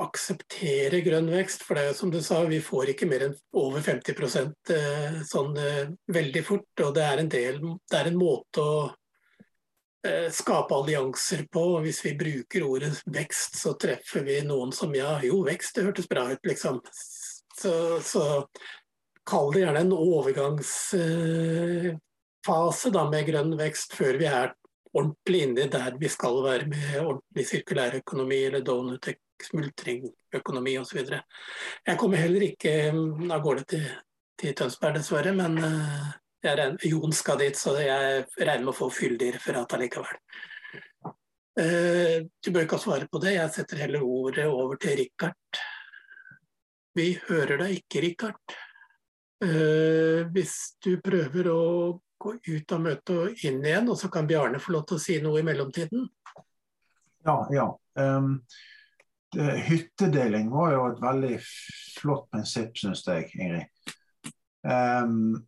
[0.00, 3.36] akseptere grønn vekst, for det er jo som du sa, vi får ikke mer enn
[3.60, 6.82] over 50 eh, sånn eh, veldig fort.
[6.82, 8.78] Og det er en del Det er en måte å
[10.06, 11.62] eh, skape allianser på.
[11.76, 15.86] og Hvis vi bruker ordet vekst, så treffer vi noen som ja, jo, vekst, det
[15.86, 16.82] hørtes bra ut, liksom.
[17.54, 18.24] Så, så
[19.26, 24.48] kall det gjerne en overgangsfase da, med grønn vekst før vi er
[24.94, 30.98] ordentlig inne der vi skal være med ordentlig sirkulærøkonomi eller donutech, smultringøkonomi osv.
[31.86, 33.86] Jeg kommer heller ikke mm, av gårde til,
[34.40, 36.04] til Tønsberg, dessverre, men eh,
[36.44, 40.18] jeg regner, Jon skal dit, så jeg regner med å få fyldig referat allikevel.
[41.54, 45.60] Uh, du bør ikke svare på det, jeg setter heller ordet over til Richard.
[46.98, 48.56] Vi hører deg ikke, Richard.
[49.44, 50.54] Uh, hvis
[50.84, 51.62] du prøver å
[52.24, 55.02] gå ut av møtet og inn igjen, og så kan Bjarne få lov til å
[55.02, 56.06] si noe i mellomtiden.
[57.24, 57.66] Ja, ja.
[57.98, 58.38] Um,
[59.34, 61.34] det, hyttedeling var jo et veldig
[61.98, 63.92] flott prinsipp, syns jeg, Ingrid.
[64.64, 65.44] Um,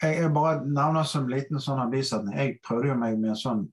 [0.00, 2.38] jeg, jeg bare nevner som liten sånn avisartikkel.
[2.38, 3.66] Jeg prøvde jo meg med en sånn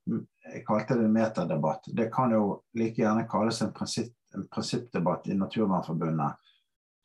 [0.45, 1.87] jeg kalte det en metadebatt.
[1.87, 6.44] Det kan jo like gjerne kalles en, prinsipp, en prinsippdebatt i Naturvernforbundet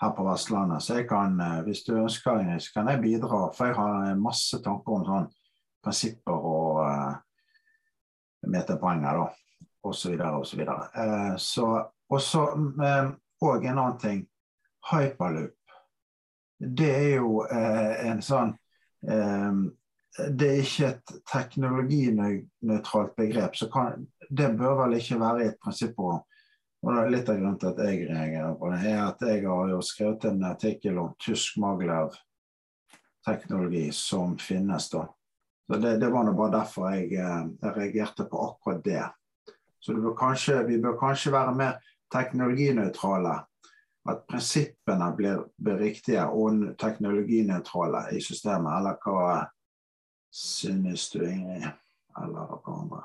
[0.00, 0.82] her på Vestlandet.
[0.82, 3.50] Så jeg kan, eh, hvis du ønsker, så kan jeg bidra.
[3.56, 5.28] For jeg har masse tanker om sånn
[5.84, 7.14] prinsipper og uh,
[8.48, 9.66] meterpoenger, da.
[9.88, 10.88] Og så videre og så videre.
[10.92, 11.68] Uh, så,
[12.08, 12.42] og så
[13.40, 14.26] Og en annen ting.
[14.90, 15.56] Hyperloop.
[16.60, 18.56] Det er jo uh, en sånn
[19.00, 23.54] Det er ikke et teknologinøytralt begrep.
[23.56, 26.20] Så kan, det bør vel ikke være et prinsipprogram.
[26.80, 29.80] Og Litt av grunnen til at jeg reagerer på det, er at jeg har jo
[29.84, 34.88] skrevet en artikkel om tysk maglev-teknologi som finnes.
[34.88, 35.04] da.
[35.66, 39.04] Så Det, det var nå bare derfor jeg, eh, jeg, reagerte på akkurat det.
[39.80, 41.72] Så det bør kanskje, vi bør kanskje være mer
[42.12, 43.44] teknologinøytrale.
[44.08, 45.44] At prinsippene blir,
[45.76, 48.72] riktige og teknologinøytrale i systemet.
[48.78, 49.46] Eller hva
[50.32, 51.68] synes du, Ingrid?
[52.16, 53.02] Eller hva andre?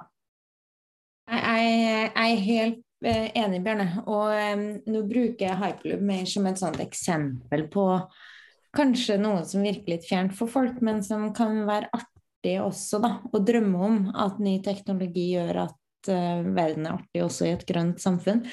[1.28, 3.90] Jeg, jeg er helt enig, Bjørne.
[4.08, 7.88] Og nå bruker jeg hyperloop mer som et sånt eksempel på
[8.76, 13.12] kanskje noe som virker litt fjernt for folk, men som kan være artig også, da.
[13.32, 17.66] Å drømme om at ny teknologi gjør at uh, verden er artig også i et
[17.68, 18.44] grønt samfunn.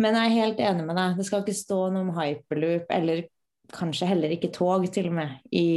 [0.00, 1.18] Men jeg er helt enig med deg.
[1.18, 3.24] Det skal ikke stå noe om hyperloop, eller
[3.70, 5.68] kanskje heller ikke tog, til og med, i,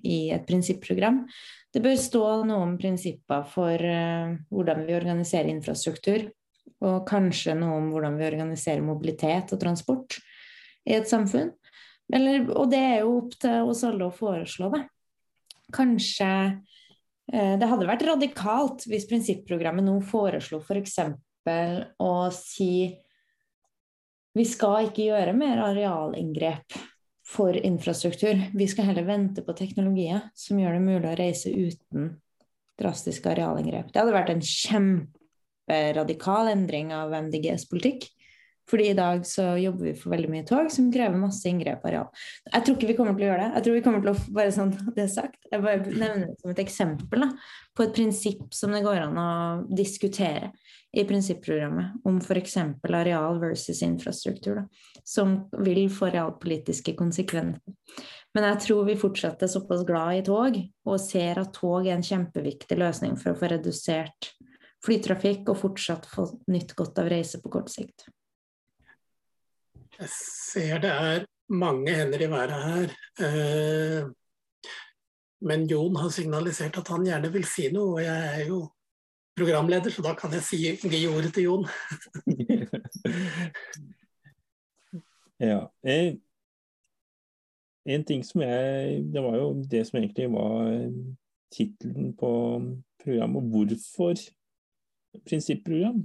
[0.00, 1.26] i et prinsipprogram.
[1.74, 6.30] Det bør stå noe om prinsipper for uh, hvordan vi organiserer infrastruktur,
[6.84, 10.18] og kanskje noe om hvordan vi organiserer mobilitet og transport
[10.86, 11.52] i et samfunn.
[12.12, 14.82] Eller, og det er jo opp til oss alle å foreslå det.
[15.74, 16.28] Kanskje
[17.32, 21.00] eh, Det hadde vært radikalt hvis prinsipprogrammet nå foreslo f.eks.
[21.46, 22.90] For å si
[24.36, 26.74] vi skal ikke gjøre mer arealinngrep
[27.26, 28.36] for infrastruktur.
[28.54, 32.10] Vi skal heller vente på teknologier som gjør det mulig å reise uten
[32.76, 33.88] drastiske arealinngrep.
[33.90, 35.25] Det hadde vært en kjempe
[35.68, 38.06] radikal endring av MDGs politikk.
[38.70, 42.08] Fordi i dag så jobber vi for veldig mye tog som krever masse inngrep areal.
[42.50, 43.50] Jeg tror ikke vi kommer til å gjøre det.
[43.54, 46.40] Jeg tror vi kommer til å bare sånn det er sagt, jeg bare nevner det
[46.40, 47.30] som et eksempel da,
[47.76, 49.28] på et prinsipp som det går an å
[49.70, 50.50] diskutere
[50.96, 52.56] i prinsipprogrammet, om f.eks.
[52.88, 57.74] areal versus infrastruktur, da, som vil få realpolitiske konsekvenser.
[58.34, 60.56] Men jeg tror vi fortsatt er såpass glad i tog,
[60.88, 64.32] og ser at tog er en kjempeviktig løsning for å få redusert
[64.86, 67.98] flytrafikk og fortsatt få nytt godt av reise på kort sikt.
[69.96, 72.86] Jeg ser det er mange hender i været her.
[73.26, 74.02] Eh,
[75.46, 78.68] men Jon har signalisert at han gjerne vil si noe, og jeg er jo
[79.36, 81.66] programleder, så da kan jeg si, gi ordet til Jon.
[85.50, 85.60] ja.
[85.84, 86.14] Eh,
[87.86, 90.90] en ting som jeg Det var jo det som egentlig var
[91.54, 92.30] tittelen på
[93.04, 93.42] programmet.
[93.52, 94.14] Hvorfor
[95.24, 96.02] prinsipprogram?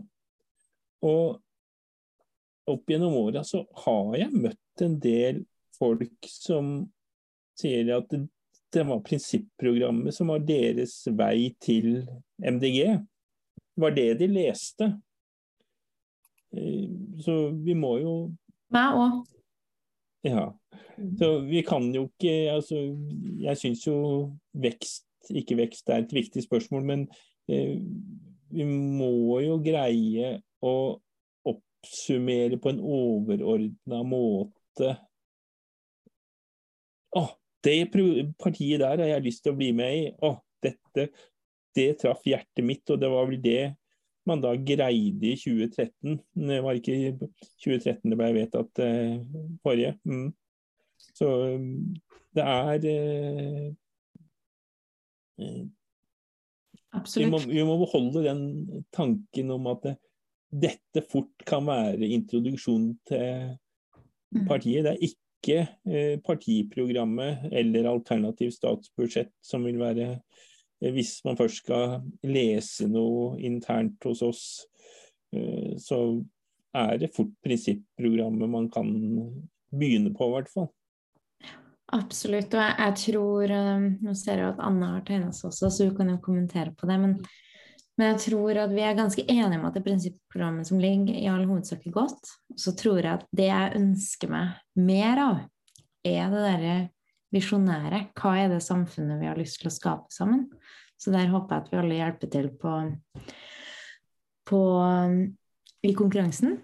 [1.02, 1.42] Og
[2.72, 5.44] opp gjennom åra så har jeg møtt en del
[5.78, 6.74] folk som
[7.60, 12.06] sier at det, var prinsipprogrammet som var deres vei til
[12.40, 13.02] MDG.
[13.76, 14.88] Det var det de leste.
[16.56, 16.88] Eh,
[17.24, 17.36] så
[17.66, 18.16] vi må jo
[18.72, 19.16] Meg òg.
[20.24, 20.46] Ja.
[21.20, 22.78] Så vi kan jo ikke altså,
[23.42, 23.96] Jeg syns jo
[24.54, 27.06] vekst, ikke vekst, er et viktig spørsmål, men
[27.50, 27.82] eh,
[28.52, 30.74] vi må jo greie å
[31.52, 34.96] oppsummere på en overordna måte
[37.12, 37.26] Å,
[37.66, 40.04] det partiet der har jeg lyst til å bli med i.
[40.24, 41.10] Å, dette
[41.76, 43.74] det traff hjertet mitt, og det var vel det
[44.28, 46.20] man da greide i 2013.
[46.48, 46.98] Det var ikke
[47.64, 49.18] 2013 det ble vedtatt eh,
[49.66, 49.96] forrige.
[50.08, 50.30] Mm.
[51.18, 51.30] Så
[52.38, 53.70] det er eh,
[55.42, 55.81] Absolutt.
[57.16, 58.42] Vi må, vi må beholde den
[58.92, 59.98] tanken om at det,
[60.52, 63.54] dette fort kan være introduksjon til
[64.32, 64.48] Mm.
[64.48, 64.86] partiet.
[64.86, 65.58] Det er ikke
[65.92, 70.12] eh, partiprogrammet eller alternativt statsbudsjett som vil være
[70.82, 74.44] eh, Hvis man først skal lese noe internt hos oss,
[75.36, 76.24] eh, så
[76.74, 78.88] er det fort prinsipprogrammet man kan
[79.72, 80.70] begynne på, i hvert fall.
[81.92, 82.54] Absolutt.
[82.56, 85.96] Og jeg, tror um, Nå ser jeg at Anna har tegna seg også, så hun
[85.98, 86.98] kan jo kommentere på det.
[87.02, 87.18] Men,
[87.98, 91.28] men, jeg tror at vi er ganske enige om at det prinsipprogrammet som ligger, i
[91.32, 92.32] all hovedsak er godt.
[92.56, 95.44] Så tror jeg at det jeg ønsker meg mer av,
[96.08, 96.78] er det derre
[97.32, 98.06] visjonære.
[98.18, 100.48] Hva er det samfunnet vi har lyst til å skape sammen?
[101.02, 102.74] Så der håper jeg at vi alle hjelper til på,
[104.48, 104.60] på
[105.82, 106.60] i konkurransen.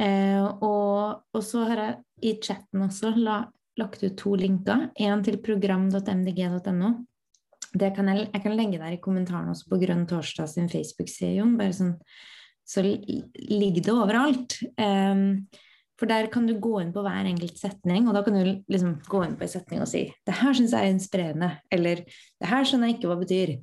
[0.00, 3.44] Eh, og, og, så har jeg i chatten også la,
[3.80, 4.88] lagt ut to linker.
[5.02, 6.92] En til program.mdg.no.
[7.74, 11.96] Jeg, jeg, kan legge der i kommentaren også på Grønn torsdag sin Facebook-side, Bare sånn,
[12.64, 14.58] så ligger det overalt.
[14.78, 15.44] Um,
[15.98, 18.96] for der kan du gå inn på hver enkelt setning, og da kan du liksom
[19.10, 22.50] gå inn på en setning og si det her syns jeg er inspirerende, eller det
[22.50, 23.54] her skjønner jeg ikke hva det betyr.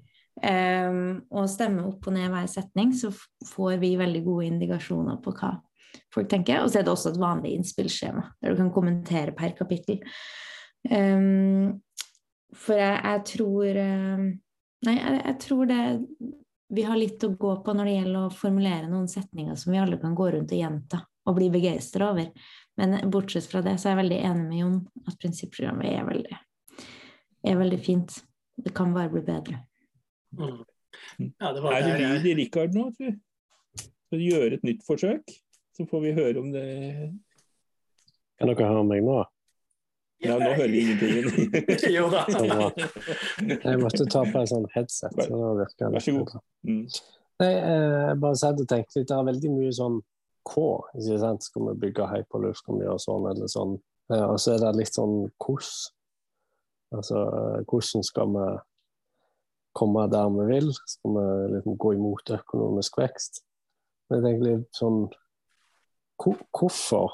[0.41, 3.11] Um, og stemme opp og ned hver setning, så
[3.51, 5.57] får vi veldig gode indikasjoner på hva
[6.13, 6.61] folk tenker.
[6.63, 10.01] Og så er det også et vanlig innspillsskjema der du kan kommentere per kapittel.
[10.89, 11.81] Um,
[12.57, 14.23] for jeg, jeg tror um,
[14.81, 15.81] Nei, jeg, jeg, tror det
[16.73, 19.77] Vi har litt å gå på når det gjelder å formulere noen setninger som vi
[19.77, 22.31] alle kan gå rundt og gjenta og bli begeistra over.
[22.81, 26.39] Men bortsett fra det så er jeg veldig enig med Jon at prinsipprogrammet er veldig,
[27.51, 28.15] er veldig fint.
[28.57, 29.59] Det kan bare bli bedre.
[30.33, 30.63] Mm.
[31.37, 33.19] Ja, det er det lyd i Rikard nå, tror du?
[33.81, 35.35] Skal du gjøre et nytt forsøk?
[35.77, 36.65] Så får vi høre om det
[38.39, 39.21] Kan dere høre meg nå?
[40.21, 41.49] Ja, nå hører vi ingenting.
[41.95, 42.25] jo da.
[43.41, 45.15] Jeg måtte ta på en sånn headset.
[45.17, 46.35] Så Vær så god.
[46.67, 46.83] Mm.
[47.41, 49.97] Nei, jeg bare satt og tenkte litt, Det er veldig mye sånn
[50.45, 50.65] K.
[50.97, 51.47] ikke sant?
[51.47, 53.73] Skal vi bygge hyperloop, skal vi gjøre sånn eller sånn?
[54.11, 55.97] Og så er det litt sånn hvordan.
[56.91, 57.19] Altså
[57.71, 58.45] hvordan skal vi
[59.79, 60.73] komme der vi vil?
[60.75, 63.41] Skal vi liksom gå imot økonomisk vekst?
[64.09, 65.05] Men jeg tenker litt sånn
[66.23, 67.11] hvorfor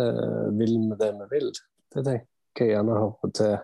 [0.00, 1.50] eh, vil vi det vi vil?
[1.90, 3.56] Det tenker jeg gjerne hører til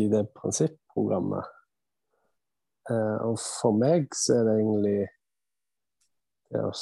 [0.00, 1.48] i det prinsipprogrammet.
[2.90, 5.00] Eh, og for meg så er det egentlig
[6.50, 6.72] det å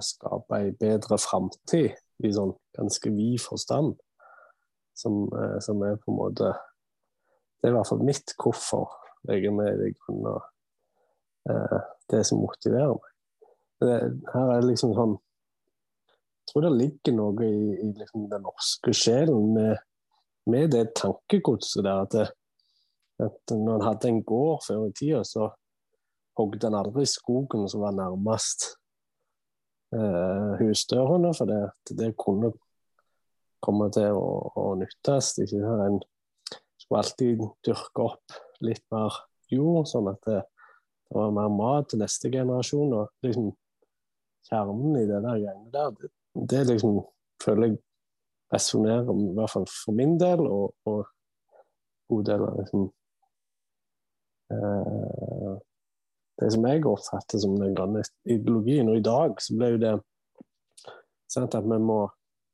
[0.00, 1.92] skape ei bedre framtid
[2.24, 3.96] i sånn ganske vid forstand,
[4.96, 6.54] som, eh, som, er på en måte
[7.60, 8.92] Det er i hvert fall mitt hvorfor
[9.28, 10.34] jeg er med i det grunne.
[11.48, 11.78] Eh,
[12.12, 13.12] det som motiverer meg.
[13.80, 13.94] Det,
[14.32, 15.14] her er det liksom sånn
[16.44, 19.78] jeg tror det ligger noe i, i liksom den norske sjelen med,
[20.52, 22.02] med det tankegodset der.
[22.04, 22.26] At, det,
[23.24, 25.48] at når en hadde en gård før i tida, så
[26.36, 28.74] hogde en aldri skogen som var nærmest
[29.96, 31.62] eh, husdørene, for det,
[31.96, 32.52] det kunne
[33.64, 34.28] komme til å,
[34.60, 35.38] å nyttes.
[35.46, 36.00] Ikke En
[36.76, 39.16] skulle alltid dyrke opp litt mer
[39.48, 40.42] jord, sånn at det,
[41.08, 42.92] det var mer mat til neste generasjon.
[43.00, 43.54] og liksom
[44.44, 47.00] Kjernen i det der greiene der, det, det liksom
[47.42, 47.78] føler jeg
[48.54, 51.06] resonnerer, i hvert fall for min del, og, og
[52.10, 52.88] god del av liksom,
[54.54, 55.52] eh,
[56.40, 58.90] det som jeg oppfatter som den grønne ideologien.
[58.90, 59.94] Og i dag så ble jo det
[61.30, 62.00] sant, at vi må,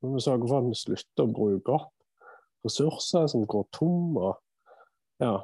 [0.01, 1.97] vi må sørge for at vi slutter å bruke opp
[2.65, 5.39] ressurser som går tom, og ja,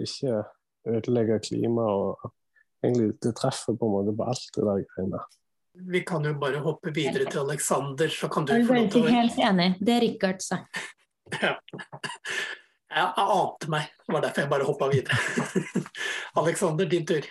[0.00, 0.42] ikke
[0.90, 2.20] ødelegge klimaet.
[2.20, 5.22] og egentlig Det treffer på en måte på alt det der greiene.
[5.74, 9.12] Vi kan jo bare hoppe videre til Aleksander, så kan du få lov til å
[9.12, 9.68] Helt enig.
[9.80, 10.64] Det Rikard sa.
[11.40, 11.52] Ja.
[12.90, 15.18] Jeg ante meg, det var derfor jeg bare hoppa videre.
[16.40, 17.28] Aleksander, din tur.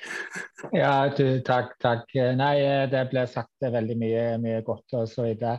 [0.72, 2.14] Ja, du, takk, takk.
[2.40, 2.54] Nei,
[2.88, 5.58] det ble sagt veldig mye, mye godt og så videre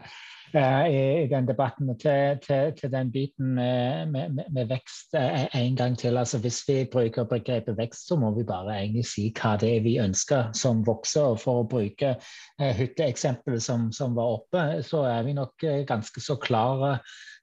[0.55, 1.93] i, i, den debatten.
[1.99, 6.19] Til, til, til den biten med, med, med, vekst uh, en gang til.
[6.19, 9.85] Altså, hvis vi bruker begrepet vekst, så må vi bare egentlig si hva det er
[9.87, 11.35] vi ønsker som vokser.
[11.35, 16.21] Og for å bruke uh, hytteeksempelet som, som, var oppe, så er vi nok ganske
[16.25, 16.99] så klare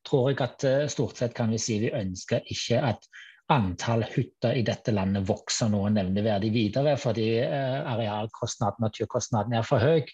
[0.08, 3.10] tror jeg at eh, stort sett kan vi si vi ønsker ikke at
[3.54, 9.84] antall hytter i dette landet vokser noe nevneverdig videre, fordi eh, arealkostnaden, naturkostnaden er for
[9.84, 10.08] høy.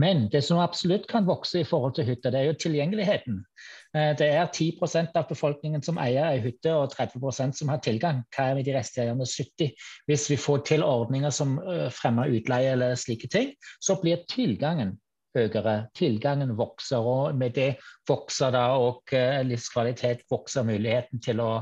[0.00, 3.42] Men det som absolutt kan vokse i forhold til hytter, det er jo tilgjengeligheten.
[3.94, 8.24] Eh, det er 10% av befolkningen som eier ei hytte, og 30% som har tilgang.
[8.34, 9.70] Hva er med de resterende 70
[10.10, 11.58] Hvis vi får til ordninger som
[11.94, 14.98] fremmer utleie eller slike ting, så blir tilgangen
[15.36, 15.76] høyere.
[15.96, 17.74] Tilgangen vokser, og med det
[18.08, 21.52] vokser da og eh, livskvalitet vokser muligheten til å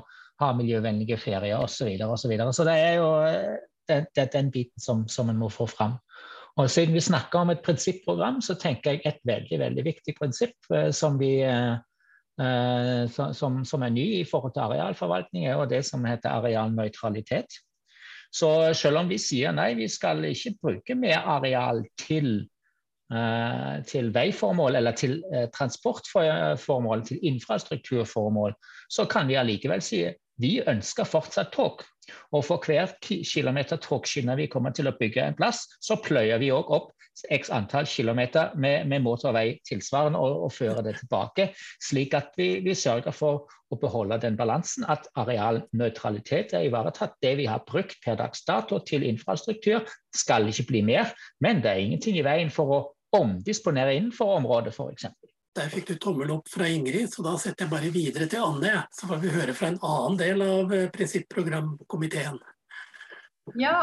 [0.41, 1.95] ha miljøvennlige ferier osv.
[1.99, 2.53] Så, og så, videre.
[2.53, 3.57] så det er jo eh,
[3.89, 5.97] det, det er den biten som, som en må få fram.
[6.59, 10.73] Og Siden vi snakker om et prinsipprogram, så tenker jeg et veldig veldig viktig prinsipp
[10.75, 11.39] eh, som, vi,
[12.39, 17.59] som, som, er ny i forhold til arealforvaltning, er det som heter arealnøytralitet.
[18.31, 22.47] Så selv om vi sier nei, vi skal ikke bruke mer areal til
[23.09, 28.53] Eh, til veiformål eller til eh, transportformål, til infrastrukturformål,
[28.91, 30.03] så kan vi allikevel si
[30.43, 31.83] vi ønsker fortsatt tog.
[32.33, 36.53] Og for hver kilometer togskinner vi kommer til å bygge en plass, så pløyer vi
[36.55, 36.95] òg opp
[37.35, 41.49] x antall kilometer med, med motorvei tilsvarende og, og, fører det tilbake.
[41.83, 47.19] Slik at vi, vi, sørger for å beholde den balansen, at arealnøytralitet er ivaretatt.
[47.23, 49.83] Det vi har brukt per dags dato til infrastruktur,
[50.15, 51.13] skal ikke bli mer.
[51.45, 52.85] Men det er ingenting i veien for å
[53.19, 55.11] omdisponere innenfor området, f.eks.
[55.57, 58.83] Der fikk du tommel opp fra Ingrid, så da setter jeg bare videre til Anne.
[58.95, 62.37] Så får vi høre fra en annen del av eh, prinsipprogramkomiteen.
[63.59, 63.79] Ja,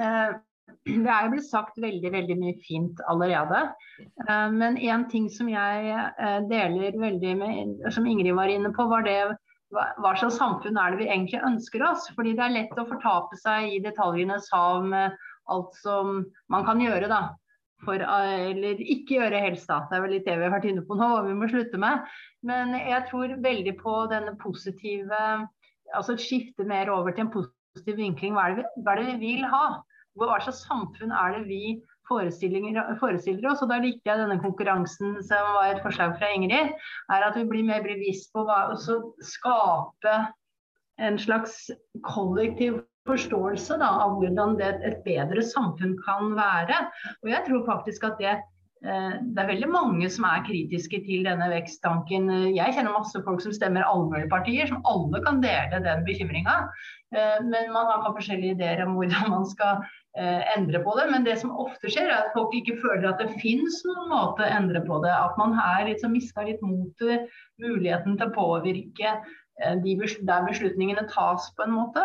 [0.00, 0.30] eh,
[0.88, 3.64] det er jo blitt sagt veldig veldig mye fint allerede.
[4.00, 5.98] Eh, men en ting som jeg
[6.48, 9.20] deler veldig med, som Ingrid var inne på, var det
[9.74, 12.06] hva slags samfunn er det vi egentlig ønsker oss?
[12.16, 15.18] Fordi det er lett å fortape seg i detaljenes hav med
[15.52, 17.10] alt som man kan gjøre.
[17.10, 17.26] da
[17.84, 19.82] for, eller ikke gjøre helst, da.
[19.88, 21.80] Det er vel litt det vi har vært inne på nå, hva vi må slutte
[21.80, 22.08] med.
[22.46, 25.22] Men jeg tror veldig på denne positive
[25.96, 28.34] Altså skifte mer over til en positiv vinkling.
[28.36, 29.78] Hva er det vi, hva er det vi vil ha?
[30.20, 31.78] Hva slags samfunn er det vi
[32.10, 33.62] forestiller oss?
[33.64, 36.74] Og da likte jeg denne konkurransen som var et forslag fra Ingrid.
[37.08, 38.76] er At vi blir mer bevisst på å
[39.24, 40.14] skape
[40.98, 41.70] en slags
[42.04, 46.84] kollektiv forståelse da, av hvordan det, et bedre samfunn kan være.
[47.24, 48.34] Og jeg tror faktisk at det,
[48.84, 52.30] eh, det er veldig mange som er kritiske til denne veksttanken.
[52.56, 56.60] Jeg kjenner masse folk som stemmer allmennpartier, som alle kan dele den bekymringa.
[57.16, 59.82] Eh, men man har forskjellige ideer om hvordan man skal
[60.18, 61.08] eh, endre på det.
[61.14, 64.46] Men det som ofte skjer, er at folk ikke føler at det finnes noen måte
[64.46, 65.12] å endre på det.
[65.16, 67.28] At man her liksom mista litt motet,
[67.62, 69.18] muligheten til å påvirke
[69.82, 72.04] de, der beslutningene tas, på en måte.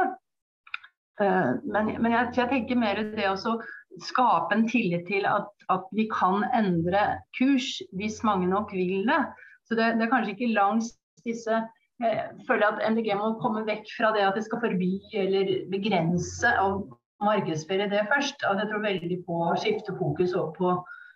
[1.21, 3.57] Eh, men, men jeg, jeg, tenker mer det å
[4.01, 7.05] skape en tillit til at, at, vi kan endre
[7.37, 9.21] kurs hvis mange nok vil det.
[9.69, 10.93] Så det, det er kanskje ikke langs
[11.23, 11.61] disse
[12.01, 16.49] jeg føler at MDG må komme vekk fra det at det skal forby eller begrense
[16.63, 18.43] og markedsføre det først.
[18.49, 20.71] At jeg tror veldig på å skifte fokus over på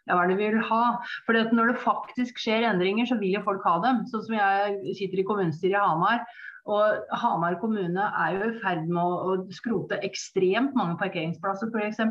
[0.07, 0.83] ja, hva det vi vil ha.
[1.27, 4.05] For når det faktisk skjer endringer, så vil jo folk ha dem.
[4.11, 6.23] Sånn som jeg sitter i kommunestyret i Hamar
[6.67, 12.01] og Hamar kommune er jo i ferd med å, å skrote ekstremt mange parkeringsplasser f.eks.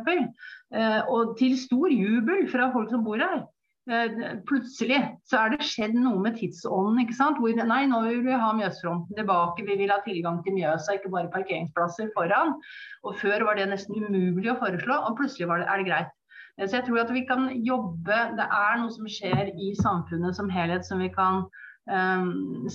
[0.73, 3.45] Eh, og til stor jubel fra folk som bor her.
[3.87, 4.17] Eh,
[4.49, 4.99] plutselig
[5.31, 6.99] så er det skjedd noe med tidsånden.
[7.05, 7.39] ikke sant?
[7.43, 11.13] Hvor nei, nå vil vi ha Mjøsfronten tilbake, vi vil ha tilgang til Mjøsa, ikke
[11.13, 12.57] bare parkeringsplasser foran.
[13.05, 16.15] Og Før var det nesten umulig å foreslå, og plutselig det, er det greit.
[16.57, 20.49] Så jeg tror at vi kan jobbe Det er noe som skjer i samfunnet som
[20.49, 21.43] helhet som vi kan
[21.91, 22.69] um,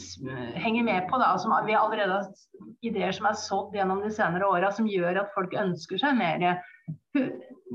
[0.55, 1.19] henge med på.
[1.21, 2.27] Da, som vi allerede har
[2.85, 6.61] ideer som er sådd gjennom de senere åra, som gjør at folk ønsker seg mer,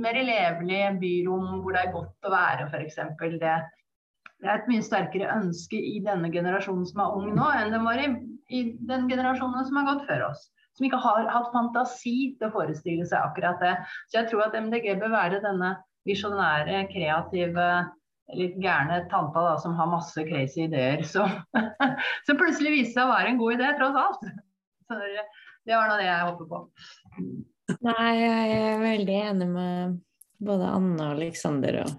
[0.07, 3.01] mer levelig byrom hvor det er godt å være, f.eks.
[3.41, 3.55] Det,
[4.43, 7.82] det er et mye sterkere ønske i denne generasjonen som er ung nå, enn det
[7.84, 8.11] var i,
[8.53, 10.49] i den generasjonen som har gått før oss.
[10.76, 13.76] Som ikke har hatt fantasi til å forestille seg akkurat det.
[14.11, 15.72] Så jeg tror at MDG bør være denne
[16.07, 17.68] visjonære, kreative,
[18.35, 21.31] litt gærne tanta da, som har masse crazy ideer, som,
[22.27, 24.24] som plutselig viste seg å være en god idé, tross alt.
[24.87, 24.99] Så
[25.66, 26.62] det var nå det jeg håper på.
[27.87, 29.97] Nei, jeg er veldig enig med
[30.47, 31.95] både Anne og Aleksander og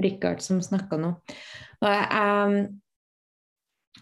[0.00, 1.14] Richard som snakka nå.
[1.82, 2.62] Og jeg, jeg,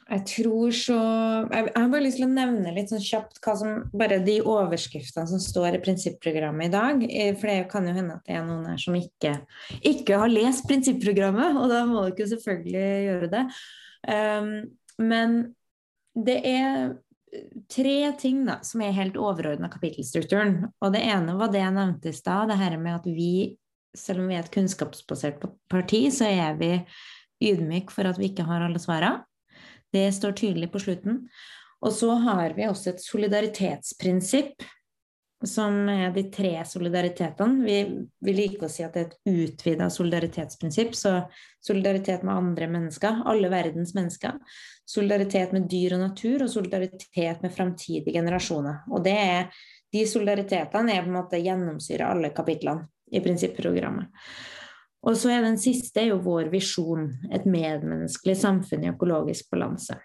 [0.07, 3.55] jeg, tror så jeg, jeg, har bare lyst til å nevne litt sånn kjapt hva
[3.59, 7.03] som bare de overskriftene som står i prinsipprogrammet i dag.
[7.41, 9.35] For det kan jo hende at det er noen her som ikke,
[9.83, 13.45] ikke har lest prinsipprogrammet, og da må du ikke selvfølgelig gjøre det.
[14.07, 14.55] Um,
[15.03, 15.37] men
[16.17, 16.95] det er
[17.73, 20.69] tre ting da, som er helt overordna kapittelstrukturen.
[20.81, 23.57] Og det ene var det jeg nevnte i stad, det her med at vi
[23.97, 25.41] selv om vi er et kunnskapsbasert
[25.73, 26.71] parti, så er vi
[27.43, 29.25] ydmyke for at vi ikke har alle svarene.
[29.93, 31.23] Det står tydelig på slutten.
[31.85, 34.65] Og så har vi også et solidaritetsprinsipp,
[35.47, 37.65] som er de tre solidaritetene.
[37.67, 37.77] Vi,
[38.25, 40.97] vi liker å si at det er et utvida solidaritetsprinsipp.
[40.97, 41.13] Så
[41.65, 44.41] solidaritet med andre mennesker, alle verdens mennesker.
[44.89, 48.87] Solidaritet med dyr og natur, og solidaritet med framtidige generasjoner.
[48.91, 49.53] Og er,
[49.93, 54.09] de solidaritetene er på en måte gjennomsyrer alle kapitlene i prinsipprogrammet.
[55.07, 59.99] Og så er den siste er jo vår visjon, et medmenneskelig samfunn i økologisk balanse.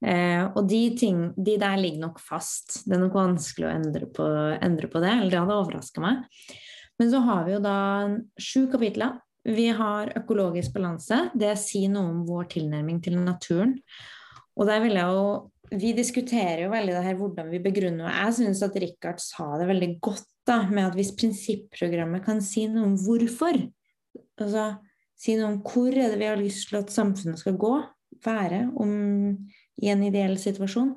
[0.00, 2.84] Eh, og de, ting, de der ligger nok fast.
[2.86, 4.28] Det er nok vanskelig å endre på,
[4.62, 6.22] endre på det, eller det hadde overraska meg.
[7.00, 7.78] Men så har vi jo da
[8.40, 9.18] sju kapitler.
[9.48, 11.26] Vi har økologisk balanse.
[11.34, 13.78] Det sier noe om vår tilnærming til naturen.
[14.60, 15.30] Og der vil jeg jo
[15.70, 19.52] Vi diskuterer jo veldig det her hvordan vi begrunner og Jeg syns at Richard sa
[19.60, 23.58] det veldig godt da, med at hvis prinsipprogrammet kan si noe om hvorfor,
[24.40, 24.66] altså
[25.20, 27.74] si noe om hvor er det vi har lyst til at samfunnet skal gå,
[28.24, 28.92] være om,
[29.80, 30.94] i en ideell situasjon,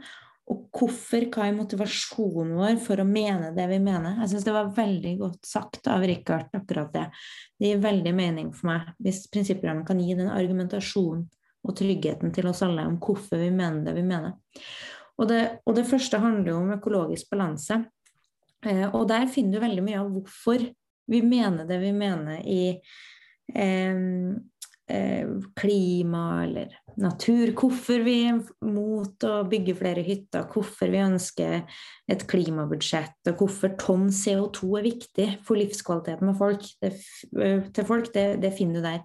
[0.51, 4.17] og hvorfor, hva er motivasjonen vår for å mene det vi mener?
[4.23, 7.05] Jeg syns det var veldig godt sagt av Richard, akkurat det.
[7.59, 11.29] Det gir veldig mening for meg hvis prinsipprogrammet kan gi den argumentasjonen
[11.63, 14.37] og tryggheten til oss alle om hvorfor vi mener det vi mener.
[15.21, 17.83] Og det, og det første handler jo om økologisk balanse.
[18.65, 20.65] Eh, og der finner du veldig mye av hvorfor
[21.11, 22.63] vi mener det vi mener i
[23.53, 24.01] eh,
[24.89, 27.53] eh, klima eller natur.
[27.57, 33.75] Hvorfor vi er mot å bygge flere hytter, hvorfor vi ønsker et klimabudsjett, og hvorfor
[33.81, 36.95] tonn CO2 er viktig for livskvaliteten folk, det,
[37.39, 38.11] eh, til folk.
[38.13, 39.03] Det, det finner du der.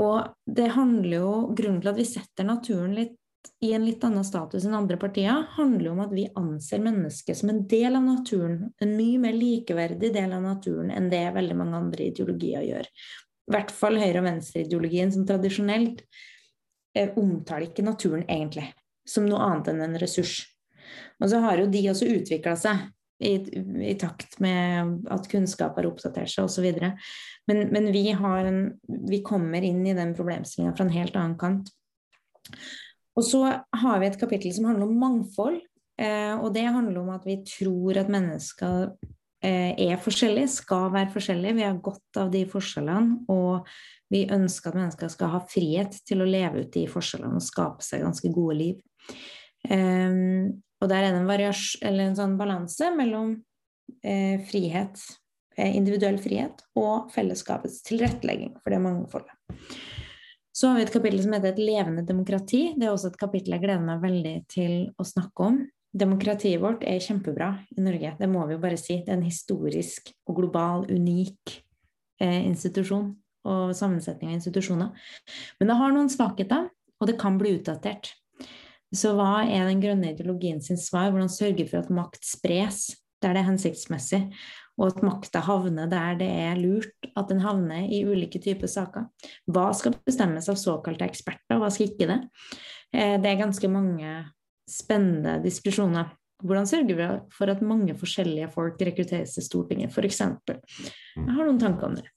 [0.00, 3.18] Og det handler jo, Grunnen til at vi setter naturen litt
[3.64, 7.52] i en litt annen status enn andre partier, handler om at vi anser mennesket som
[7.52, 8.70] en del av naturen.
[8.82, 12.88] En mye mer likeverdig del av naturen enn det veldig mange andre ideologier gjør.
[13.44, 16.00] I hvert fall høyre- og venstreideologien, som tradisjonelt
[16.96, 18.70] eh, omtaler ikke naturen egentlig
[19.08, 20.38] som noe annet enn en ressurs.
[21.20, 22.86] Og så har jo de også utvikla seg
[23.22, 23.34] i,
[23.90, 26.66] i, takt med at kunnskap har oppdatert seg osv.
[27.48, 28.62] Men, men vi, en,
[29.08, 31.70] vi kommer inn i den problemstillinga fra en helt annen kant.
[33.14, 35.60] Og så har vi et kapittel som handler om mangfold.
[36.00, 38.88] Eh, og det handler om at vi tror at mennesker
[39.44, 41.58] eh, er forskjellige, skal være forskjellige.
[41.60, 43.68] Vi har godt av de forskjellene, og
[44.10, 47.86] vi ønsker at mennesker skal ha frihet til å leve ut de forskjellene og skape
[47.86, 48.82] seg ganske gode liv.
[49.70, 50.50] Eh,
[50.84, 53.38] og der er det en, en sånn balanse mellom
[54.04, 55.00] eh, frihet,
[55.56, 59.32] eh, individuell frihet, og fellesskapets tilrettelegging for det mangfoldet.
[60.54, 62.74] Så har vi et kapittel som heter Et levende demokrati.
[62.76, 65.56] Det er også et kapittel jeg gleder meg veldig til å snakke om.
[65.94, 69.00] Demokratiet vårt er kjempebra i Norge, det må vi jo bare si.
[69.02, 71.56] Det er en historisk og global, unik
[72.22, 73.12] eh, institusjon
[73.44, 75.08] og sammensetning av institusjoner.
[75.58, 76.68] Men det har noen svakheter,
[77.00, 78.14] og det kan bli utdatert.
[78.94, 81.10] Så hva er den grønne ideologien sin svar?
[81.10, 82.92] Hvordan sørge for at makt spres
[83.22, 84.20] der det er hensiktsmessig?
[84.78, 89.06] og at makta havner der det er lurt at den havner i ulike typer saker.
[89.46, 92.20] Hva skal bestemmes av såkalte eksperter, hva skal ikke det?
[92.94, 94.16] Eh, det er ganske mange
[94.70, 96.10] spennende diskusjoner.
[96.44, 100.20] Hvordan sørger vi for at mange forskjellige folk rekrutteres til Stortinget, f.eks.?
[100.20, 102.08] Jeg har noen tanker om det.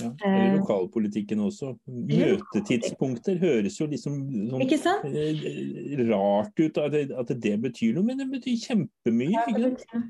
[0.00, 1.74] Ja, eller eh, lokalpolitikken også.
[1.86, 4.16] Møtetidspunkter høres jo liksom
[4.50, 9.36] sånn eh, rart ut at det, at det, betyr noe, men det betyr kjempemye.
[9.36, 10.08] Ja, det betyr.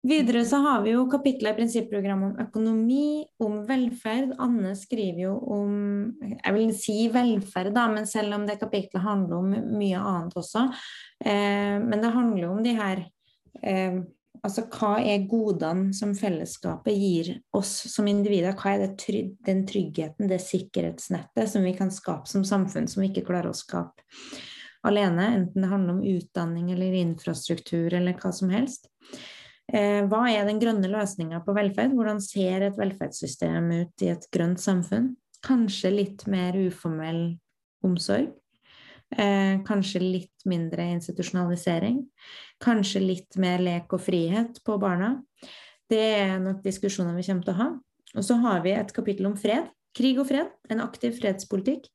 [0.00, 3.08] Videre så har vi jo kapitlet i prinsipprogrammet om økonomi,
[3.44, 4.32] om velferd.
[4.40, 5.74] Anne skriver jo om
[6.22, 10.70] Jeg vil si velferd, da, men selv om det kapitlet handler om mye annet også.
[11.20, 13.04] Eh, men det handler jo om de her
[13.60, 14.00] eh,
[14.46, 18.54] Altså hva er godene som fellesskapet gir oss som individer?
[18.56, 23.10] Hva er trygg, den tryggheten, det sikkerhetsnettet som vi kan skape som samfunn, som vi
[23.10, 24.06] ikke klarer å skape
[24.88, 25.28] alene?
[25.36, 28.88] Enten det handler om utdanning eller infrastruktur eller hva som helst.
[29.70, 31.92] Eh, hva er den grønne løsninga på velferd?
[31.94, 35.12] Hvordan ser et velferdssystem ut i et grønt samfunn?
[35.44, 37.36] Kanskje litt mer uformell
[37.86, 38.32] omsorg.
[39.10, 42.04] Eh, kanskje litt mindre institusjonalisering.
[42.62, 45.16] Kanskje litt mer lek og frihet på barna.
[45.90, 47.68] Det er nok diskusjoner vi kommer til å ha.
[48.14, 49.70] Og så har vi et kapittel om fred.
[49.96, 50.50] Krig og fred.
[50.70, 51.90] En aktiv fredspolitikk.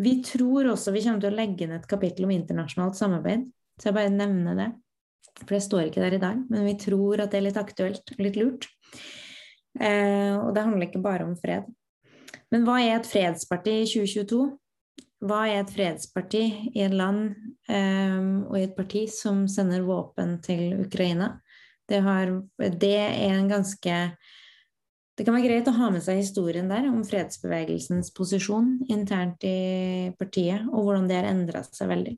[0.00, 3.46] Vi tror også vi kommer til å legge inn et kapittel om internasjonalt samarbeid.
[3.78, 4.70] Så jeg bare nevner det.
[5.44, 8.10] For det står ikke der i dag, men vi tror at det er litt aktuelt
[8.12, 8.66] og litt lurt.
[9.78, 11.68] Eh, og det handler ikke bare om fred.
[12.50, 14.40] Men hva er et fredsparti i 2022?
[15.20, 16.42] Hva er et fredsparti
[16.72, 17.34] i et land
[17.68, 21.34] um, og i et parti som sender våpen til Ukraina?
[21.90, 23.96] Det, har, det er en ganske
[25.20, 30.08] det kan være greit å ha med seg historien der om fredsbevegelsens posisjon internt i
[30.16, 32.14] partiet, og hvordan det har endra seg veldig.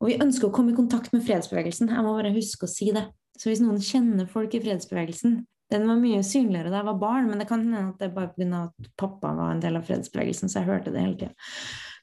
[0.00, 1.90] Og vi ønsker å komme i kontakt med fredsbevegelsen.
[1.92, 3.04] Jeg må bare huske å si det.
[3.36, 7.26] Så hvis noen kjenner folk i fredsbevegelsen Den var mye synligere da jeg var barn,
[7.28, 8.62] men det kan hende at det bare pga.
[8.70, 11.50] at pappa var en del av fredsbevegelsen, så jeg hørte det hele tida.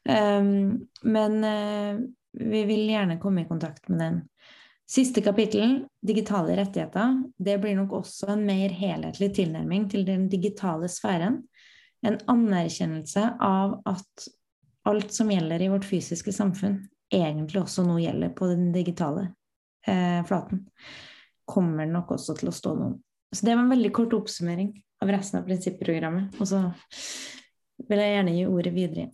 [0.09, 1.99] Um, men uh,
[2.31, 4.21] vi vil gjerne komme i kontakt med den.
[4.85, 10.89] Siste kapittel, digitale rettigheter, det blir nok også en mer helhetlig tilnærming til den digitale
[10.91, 11.39] sfæren.
[12.05, 14.27] En anerkjennelse av at
[14.85, 19.31] alt som gjelder i vårt fysiske samfunn, egentlig også nå gjelder på den digitale
[19.87, 20.67] eh, flaten,
[21.49, 22.99] kommer nok også til å stå noen.
[23.33, 24.69] Så det var en veldig kort oppsummering
[25.01, 26.37] av resten av prinsipprogrammet.
[26.37, 26.61] Og så
[27.89, 29.09] vil jeg gjerne gi ordet videre.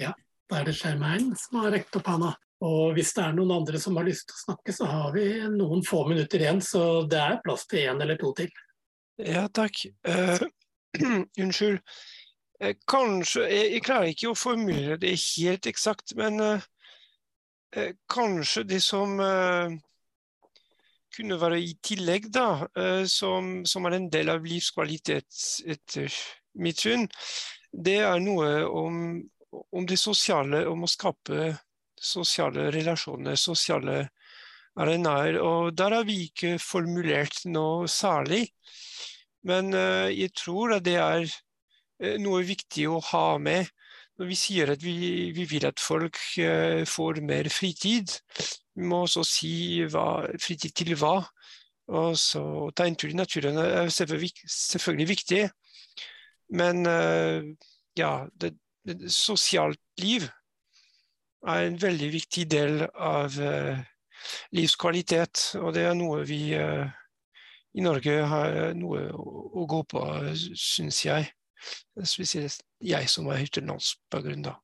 [0.00, 0.12] Ja,
[0.50, 2.34] da er det Skjermheim som har rekt opp handa.
[2.64, 5.26] Og hvis det er noen andre som har lyst til å snakke, så har vi
[5.52, 8.52] noen få minutter igjen, så det er plass til én eller to til.
[9.20, 9.82] Ja, takk.
[10.08, 10.40] Uh,
[11.42, 11.82] unnskyld.
[12.60, 16.64] Jeg, kanskje jeg, jeg, klarer ikke å formulere det helt eksakt, men uh,
[17.76, 19.76] uh, kanskje det som eh,
[21.16, 26.12] kunne være i tillegg, da, eh, som, som, er en del av livskvalitet etter
[26.60, 27.06] mitt syn,
[27.72, 28.98] det er noe om,
[29.72, 31.52] om, det sosiale, om å skape
[31.96, 34.02] sosiale relasjoner, sosiale
[34.76, 35.40] arenaer.
[35.40, 38.46] Og der har vi ikke formulert noe særlig.
[39.46, 39.70] Men
[40.10, 41.28] jeg tror at det er
[42.20, 43.70] noe viktig å ha med
[44.16, 44.96] når vi sier at vi,
[45.36, 48.14] vi vil at folk uh, får mer fritid,
[48.76, 49.54] vi må også si
[49.92, 51.18] hva, fritid til hva.
[51.96, 52.42] Og så
[52.74, 55.44] ta en tur i naturen er selvfølgelig viktig.
[56.58, 56.82] Men
[57.98, 58.50] ja, det,
[59.12, 60.26] sosialt liv
[61.46, 63.78] er en veldig viktig del av uh,
[64.56, 65.52] livskvalitet.
[65.60, 70.02] Og det er noe vi i Norge har noe å, gå på,
[70.56, 71.28] syns jeg.
[72.02, 74.56] Spesielt jeg som har utenlandsbakgrunn, da.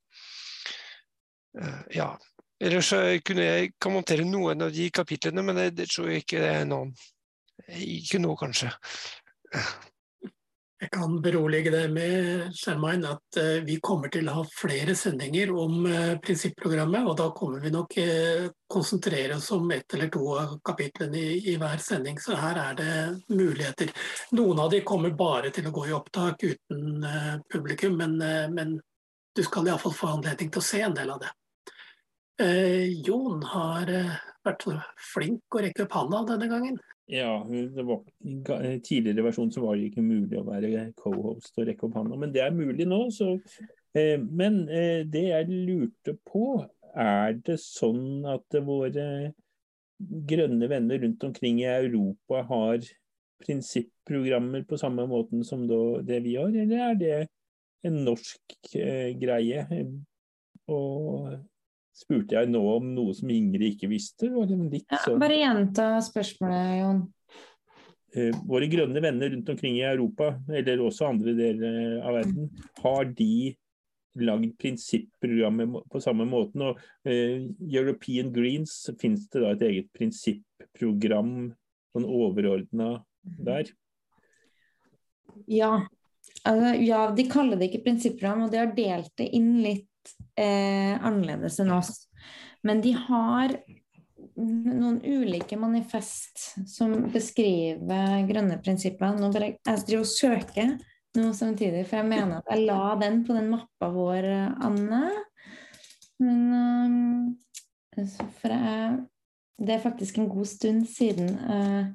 [1.93, 2.15] Ja.
[2.63, 2.93] Ellers
[3.27, 6.95] kunne jeg kommentere noen av de kapitlene, men det tror jeg ikke det er noen.
[7.69, 8.73] Ikke nå, kanskje.
[10.83, 15.53] Jeg kan berolige deg med Skjermein, at uh, vi kommer til å ha flere sendinger
[15.55, 17.07] om uh, prinsipprogrammet.
[17.07, 21.37] Og da kommer vi nok uh, konsentrere oss om ett eller to av kapitlene i,
[21.53, 22.19] i, hver sending.
[22.19, 22.97] Så her er det
[23.31, 23.95] muligheter.
[24.35, 27.07] Noen av de kommer bare til å gå i opptak uten
[27.53, 28.19] publikum, men,
[28.51, 28.75] men
[29.37, 31.31] du skal iallfall få anledning til å se en del av det.
[33.07, 33.93] Jon har
[34.43, 34.67] vært
[35.13, 36.81] flink å rekke opp handa denne gangen.
[37.11, 37.45] Ja,
[37.85, 38.03] var,
[38.65, 42.19] I tidligere versjon så var det ikke mulig å være co-host og rekke opp hånda,
[42.21, 43.05] men det er mulig nå.
[43.13, 43.35] Så,
[43.99, 49.33] eh, men eh, det jeg lurte på, er det sånn at våre
[49.99, 52.87] grønne venner rundt omkring i Europa har
[53.43, 57.15] prinsipprogrammer på samme måten som det vi har, eller er det
[57.87, 59.67] en norsk eh, greie?
[60.71, 61.33] Og
[61.97, 64.31] spurte jeg nå om noe som Ingrid ikke visste.
[64.33, 67.03] Ja, bare gjenta spørsmålet, Jon.
[68.13, 72.51] Eh, våre grønne venner rundt omkring i Europa, eller også andre deler av verden,
[72.83, 73.55] har de
[74.21, 76.67] lagd prinsipprogrammet på samme måten.
[76.69, 81.53] Og eh, European Greens finnes det da et eget prinsipprogram,
[81.93, 83.73] sånn overordna der?
[85.49, 85.79] Ja.
[86.47, 89.89] Altså, ja, de kaller det ikke prinsipprogram, og de har delt det inn litt
[90.39, 91.95] eh, annerledes enn oss.
[92.63, 93.57] Men de har
[94.39, 99.17] noen ulike manifest som beskriver grønne prinsipper.
[99.19, 100.75] Nå bare, jeg driver og søker
[101.19, 104.29] nå samtidig, for jeg mener at jeg la den på den mappa vår,
[104.65, 105.03] Anne.
[106.23, 107.37] Men
[107.93, 109.01] For jeg
[109.63, 111.93] Det er faktisk en god stund siden jeg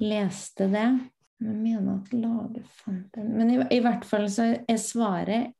[0.00, 0.86] leste det.
[1.44, 5.52] Jeg mener at laget fant den Men i, i hvert fall så er svaret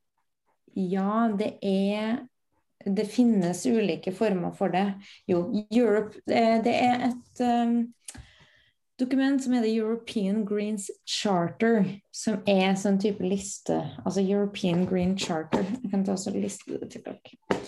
[0.77, 2.18] ja, det er
[2.87, 4.93] det finnes ulike former for det.
[5.27, 7.95] Jo, Europe Det er et um,
[9.01, 13.81] dokument som heter European Greens Charter, som er sånn type liste.
[14.05, 15.66] Altså European Green Charter.
[15.83, 17.61] Jeg kan ta også liste til dere.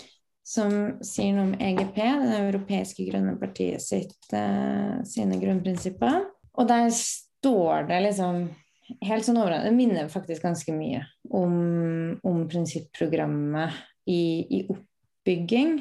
[0.49, 0.71] Som
[1.05, 6.23] sier noe om EGP, det europeiske grønne partiet sitt, uh, sine grunnprinsipper.
[6.57, 8.47] Og der står det liksom
[9.05, 11.03] helt sånn overraskende Det minner faktisk ganske mye
[11.35, 11.55] om,
[12.25, 13.75] om prinsipprogrammet
[14.09, 14.21] i,
[14.59, 15.77] i oppbygging.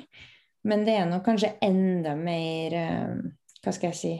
[0.68, 3.14] Men det er nok kanskje enda mer uh,
[3.62, 4.16] Hva skal jeg si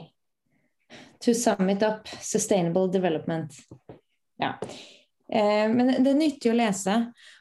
[1.25, 3.57] To sum it up sustainable development.
[4.39, 4.53] Ja.
[5.29, 6.95] Uh, men det er nyttig å lese.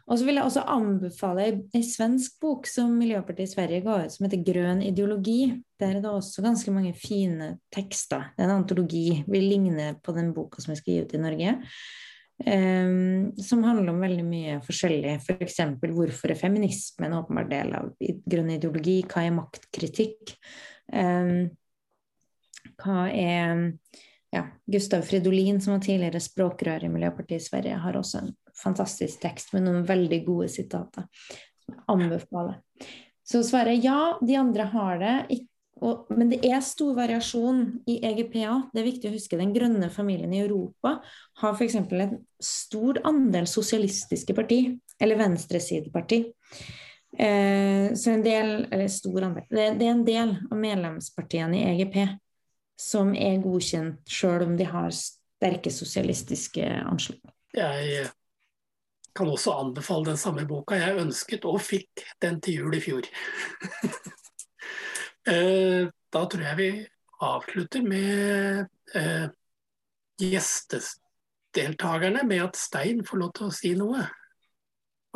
[0.09, 1.47] Og så vil jeg også anbefale
[1.77, 5.59] ei svensk bok som Miljøpartiet i Sverige ga ut, som heter 'Grønn ideologi'.
[5.81, 8.33] Der er det også ganske mange fine tekster.
[8.37, 9.25] Det er en antologi.
[9.29, 11.59] Vil ligne på den boka som vi skal gi ut i Norge.
[12.39, 15.21] Um, som handler om veldig mye forskjellig.
[15.21, 15.61] F.eks.
[15.81, 19.03] For hvorfor er feminisme en åpenbar del av grønn ideologi?
[19.03, 20.37] Hva er maktkritikk?
[20.89, 21.51] Um,
[22.81, 23.75] hva er
[24.33, 29.23] ja, Gustav Fridolin, som var tidligere språkrør i Miljøpartiet i Sverige, har også en fantastisk
[29.23, 31.07] tekst med noen veldig gode sitater.
[31.65, 32.59] Som jeg anbefaler.
[33.29, 35.15] Så svaret ja, de andre har det.
[35.85, 38.55] Og, men det er stor variasjon i EGPA.
[38.73, 39.39] Det er viktig å huske.
[39.39, 40.97] Den grønne familien i Europa
[41.43, 41.77] har f.eks.
[41.79, 44.63] en stor andel sosialistiske parti,
[44.99, 46.23] eller venstresideparti.
[47.19, 51.63] Eh, så en del, eller stor andel det, det, er en del av medlemspartiene i
[51.71, 52.03] EGP
[52.79, 57.23] som er godkjent, sjøl om de har sterke sosialistiske anslag.
[57.57, 58.09] Jeg
[59.19, 60.79] kan også anbefale den samme boka.
[60.79, 63.05] Jeg ønsket og fikk den til jul i fjor.
[65.29, 66.89] Eh, da tror jeg vi
[67.21, 68.65] avslutter med
[68.97, 69.29] eh,
[70.23, 74.07] gjestedeltakerne med at Stein får lov til å si noe.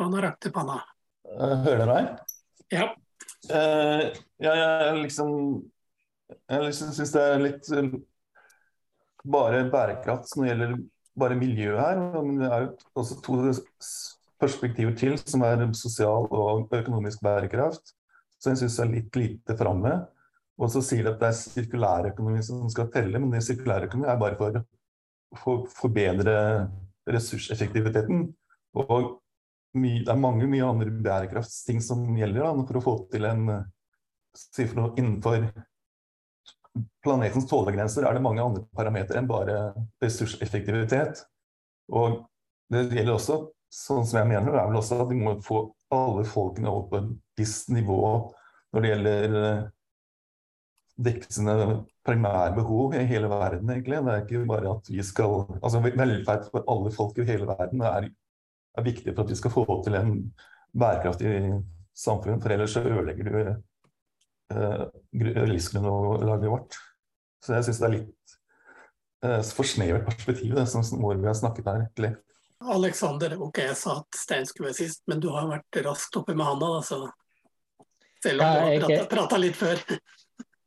[0.03, 0.77] Han har rakt til panna.
[1.25, 2.05] Eh, hører dere meg?
[2.73, 2.87] Ja.
[3.49, 5.31] Uh, ja, jeg liksom
[6.47, 7.89] Jeg liksom syns det er litt uh,
[9.23, 10.75] bare bærekraft det gjelder
[11.19, 11.99] bare miljø her.
[12.19, 13.39] Men det er også to
[14.41, 17.93] perspektiver til, som er sosial og økonomisk bærekraft
[18.43, 19.95] som jeg syns er litt lite framme.
[20.61, 24.19] Og så sier de at det er sirkulærøkonomi som skal telle, men det sirkulærøkonomi er
[24.21, 26.35] bare for å forbedre
[27.09, 28.27] ressurseffektiviteten.
[28.83, 29.07] Og
[29.73, 33.47] det er mange mye andre bærekraftsting som gjelder da, for å få til en
[34.37, 35.47] si Innenfor
[37.03, 39.57] planetens tålegrenser er det mange andre parametere enn bare
[40.01, 41.23] ressurseffektivitet.
[41.93, 42.23] Og
[42.73, 43.39] det gjelder også,
[43.73, 47.01] sånn som jeg mener, er vel også at vi må få alle folkene opp på
[47.01, 47.99] et visst nivå
[48.73, 49.35] når det gjelder
[51.03, 51.55] dekkende
[52.05, 52.55] primærbehov
[52.91, 54.01] behov i hele verden, egentlig.
[54.05, 57.81] Det er ikke bare at vi skal Altså velferd for alle folk i hele verden
[57.81, 58.09] er,
[58.77, 60.11] er viktig for at vi skal få til en
[60.73, 61.61] bærekraftig
[61.93, 63.61] samfunn, for ellers så ødelegger du
[64.53, 66.77] uh, livsgrunnlaget vårt.
[67.43, 68.37] Så jeg syns det er litt
[69.25, 71.83] uh, for snevert perspektiv, det som vi har snakket her.
[71.83, 72.13] egentlig.
[72.63, 76.35] Alexander, ok, jeg sa at Stein skulle være sist, men du har vært raskt oppe
[76.37, 77.01] med handa, da, så
[78.23, 79.81] selv om ja, du har prata litt før.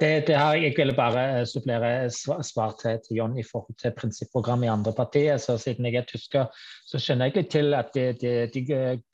[0.00, 2.10] Det, det, her, jeg ville bare supplere
[2.44, 5.38] svar til, til John i forhold til prinsipprogrammet i andre partier.
[5.40, 6.50] så Siden jeg er tysker,
[6.84, 8.64] så skjønner jeg litt til at de, de, de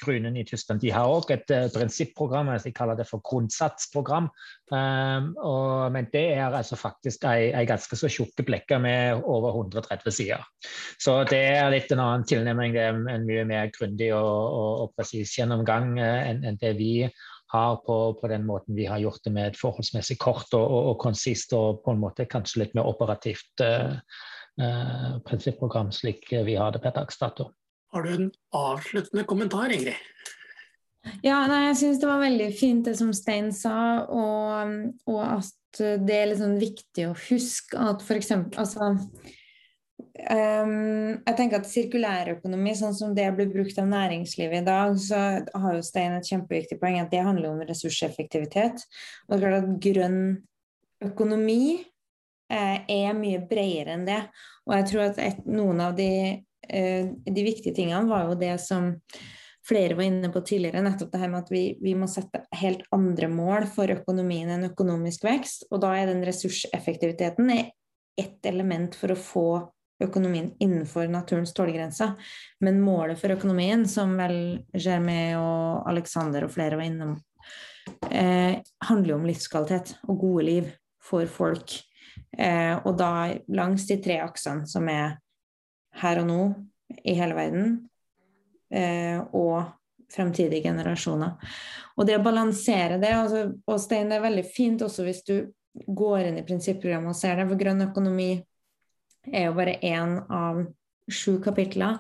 [0.03, 2.51] grunene i Tyskland de har også et uh, prinsipprogram.
[2.57, 4.27] Jeg kaller det for grunnsatsprogram.
[4.73, 9.53] Um, og, men det er altså faktisk ei, ei ganske så tjukke blekke med over
[9.55, 10.43] 130 sider.
[10.99, 12.75] Så det er litt en annen tilnærming.
[12.75, 17.07] Det er en mye mer grundig og, og, og presis gjennomgang enn en det vi
[17.53, 20.93] har på, på, den måten vi har gjort det med et forholdsmessig kort og, og,
[20.93, 23.99] og konsist og på en måte kanskje litt mer operativt eh,
[24.61, 27.51] eh, prinsipprogram, slik vi har det per dags dato.
[27.93, 30.01] Har du en avsluttende kommentar, Ingrid?
[31.27, 33.77] Ja, nei, jeg syns det var veldig fint det som Stein sa,
[34.07, 34.75] og,
[35.11, 38.31] og at det er liksom viktig å huske at f.eks.
[38.61, 38.93] altså
[40.23, 45.19] Um, jeg tenker at Sirkulærøkonomi, sånn som det blir brukt av næringslivet i dag, så
[45.43, 48.85] har jo Stein et kjempeviktig poeng at det handler om ressurseffektivitet.
[49.27, 50.23] Og det er klart at grønn
[51.03, 54.21] økonomi eh, er mye bredere enn det.
[54.69, 56.09] Og jeg tror at et, noen av de,
[56.69, 58.93] eh, de, viktige tingene var jo det som
[59.67, 62.83] flere var inne på tidligere, nettopp det her med at vi, vi, må sette helt
[62.95, 65.67] andre mål for økonomien enn økonomisk vekst.
[65.75, 69.47] Og da er den ressurseffektiviteten ett element for å få
[70.05, 72.13] økonomien innenfor naturens tålegrense.
[72.61, 74.37] Men målet for økonomien, som vel
[74.75, 77.17] Jeremy og Alexander og flere var innom,
[78.11, 80.73] eh, handler jo om livskvalitet og gode liv
[81.03, 81.79] for folk.
[82.39, 85.19] Eh, og da langs de tre aksene som er
[86.03, 86.43] her og nå
[87.05, 87.89] i hele verden,
[88.73, 89.73] eh, og
[90.13, 91.37] fremtidige generasjoner.
[91.97, 95.37] Og det å balansere det altså, Og Stein, det er veldig fint også hvis du
[95.73, 98.31] går inn i prinsipprogrammet og ser det, for grønn økonomi
[99.31, 100.65] er jo bare én av
[101.13, 101.99] sju kapitler.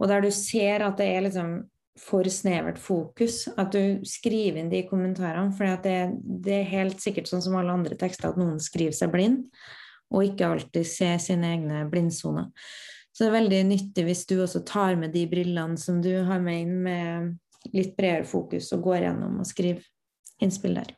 [0.00, 1.60] Og der du ser at det er liksom
[2.00, 5.52] for snevert fokus, at du skriver inn de kommentarene.
[5.56, 9.12] For det, det, er helt sikkert sånn som alle andre tekster at noen skriver seg
[9.12, 9.42] blind,
[10.10, 12.48] og ikke alltid ser sine egne blindsoner.
[13.12, 16.40] Så det er veldig nyttig hvis du også tar med de brillene som du har
[16.42, 19.84] med inn, med litt bredere fokus, og går gjennom og skriver
[20.40, 20.94] innspill der.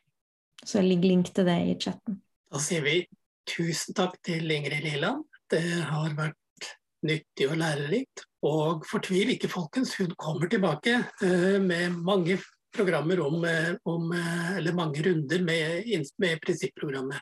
[0.63, 2.21] Så ligger link til det i chatten.
[2.53, 3.01] Da sier vi
[3.49, 5.25] tusen takk til Ingrid Liland.
[5.53, 6.69] Det har vært
[7.05, 8.25] nyttig og lærerikt.
[8.49, 9.95] Og fortvil ikke, folkens.
[10.01, 12.39] Hun kommer tilbake uh, med mange
[12.73, 15.85] programmer om, eh, om, eh, Eller mange runder med,
[16.19, 17.21] med prinsipprogrammet.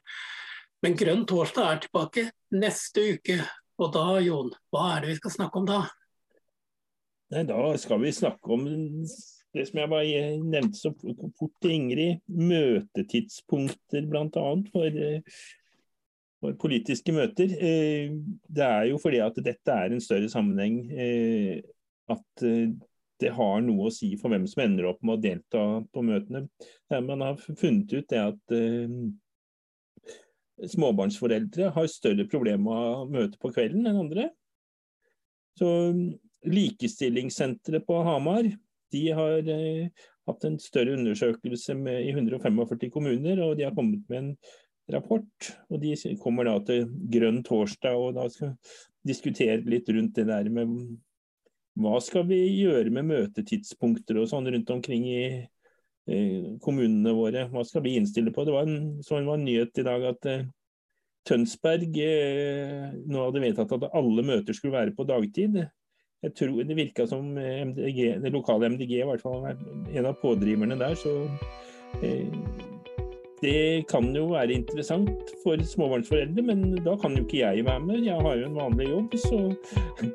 [0.83, 3.41] Men Grønn torsdag er tilbake neste uke.
[3.81, 5.81] Og da, Jon, hva er det vi skal snakke om da?
[7.35, 8.64] Nei, Da skal vi snakke om
[9.51, 12.22] det som jeg bare nevnte så fort til Ingrid.
[12.31, 14.47] Møtetidspunkter bl.a.
[14.70, 15.03] for
[16.41, 17.53] politiske møter.
[17.53, 18.12] Eh,
[18.49, 20.80] det er jo fordi at dette er en større sammenheng.
[20.91, 21.61] Eh,
[22.11, 22.70] at eh,
[23.20, 26.47] det har noe å si for hvem som ender opp med å delta på møtene.
[27.05, 28.55] Man har funnet ut det at
[30.72, 34.30] småbarnsforeldre har større problemer med å møte på kvelden enn andre.
[35.61, 35.68] Så
[36.49, 38.49] Likestillingssenteret på Hamar
[38.91, 44.22] de har hatt en større undersøkelse med, i 145 kommuner, og de har kommet med
[44.22, 44.32] en
[44.95, 45.51] rapport.
[45.70, 48.57] og De kommer da til grønn torsdag og da skal
[49.07, 50.99] diskutere litt rundt det der med
[51.80, 57.47] hva skal vi gjøre med møtetidspunkter og sånn rundt omkring i eh, kommunene våre.
[57.53, 58.45] Hva skal vi innstille på?
[58.45, 60.49] Det var en, så var en nyhet i dag at eh,
[61.28, 65.62] Tønsberg eh, nå hadde vedtatt at alle møter skulle være på dagtid.
[66.20, 70.76] Jeg tror Det virka som MDG, det lokale MDG i hvert fall en av pådriverne
[70.80, 70.99] der.
[70.99, 71.14] så
[72.03, 72.68] eh,
[73.43, 78.05] det kan jo være interessant for småbarnsforeldre, men da kan jo ikke jeg være med.
[78.05, 79.55] Jeg har jo en vanlig jobb, så,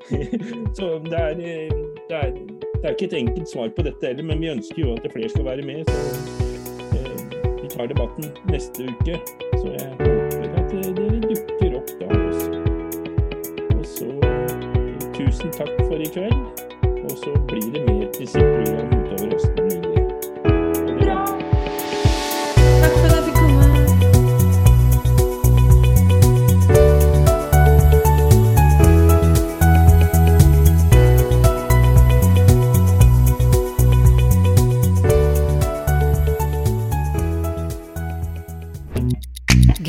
[0.78, 1.56] så det, er, det,
[2.10, 4.24] er, det, er, ikke et enkelt svar på dette heller.
[4.24, 5.98] Men vi ønsker jo at flere skal være med, så
[6.98, 9.18] eh, vi tar debatten neste uke.
[9.58, 12.52] Så jeg håper at dere dukker opp da også.
[13.78, 14.12] Og så
[15.18, 16.38] tusen takk for i kveld.
[17.10, 19.85] Og så blir det mer prinsipprogram utover høsten.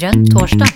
[0.06, 0.70] Grønn torsdag.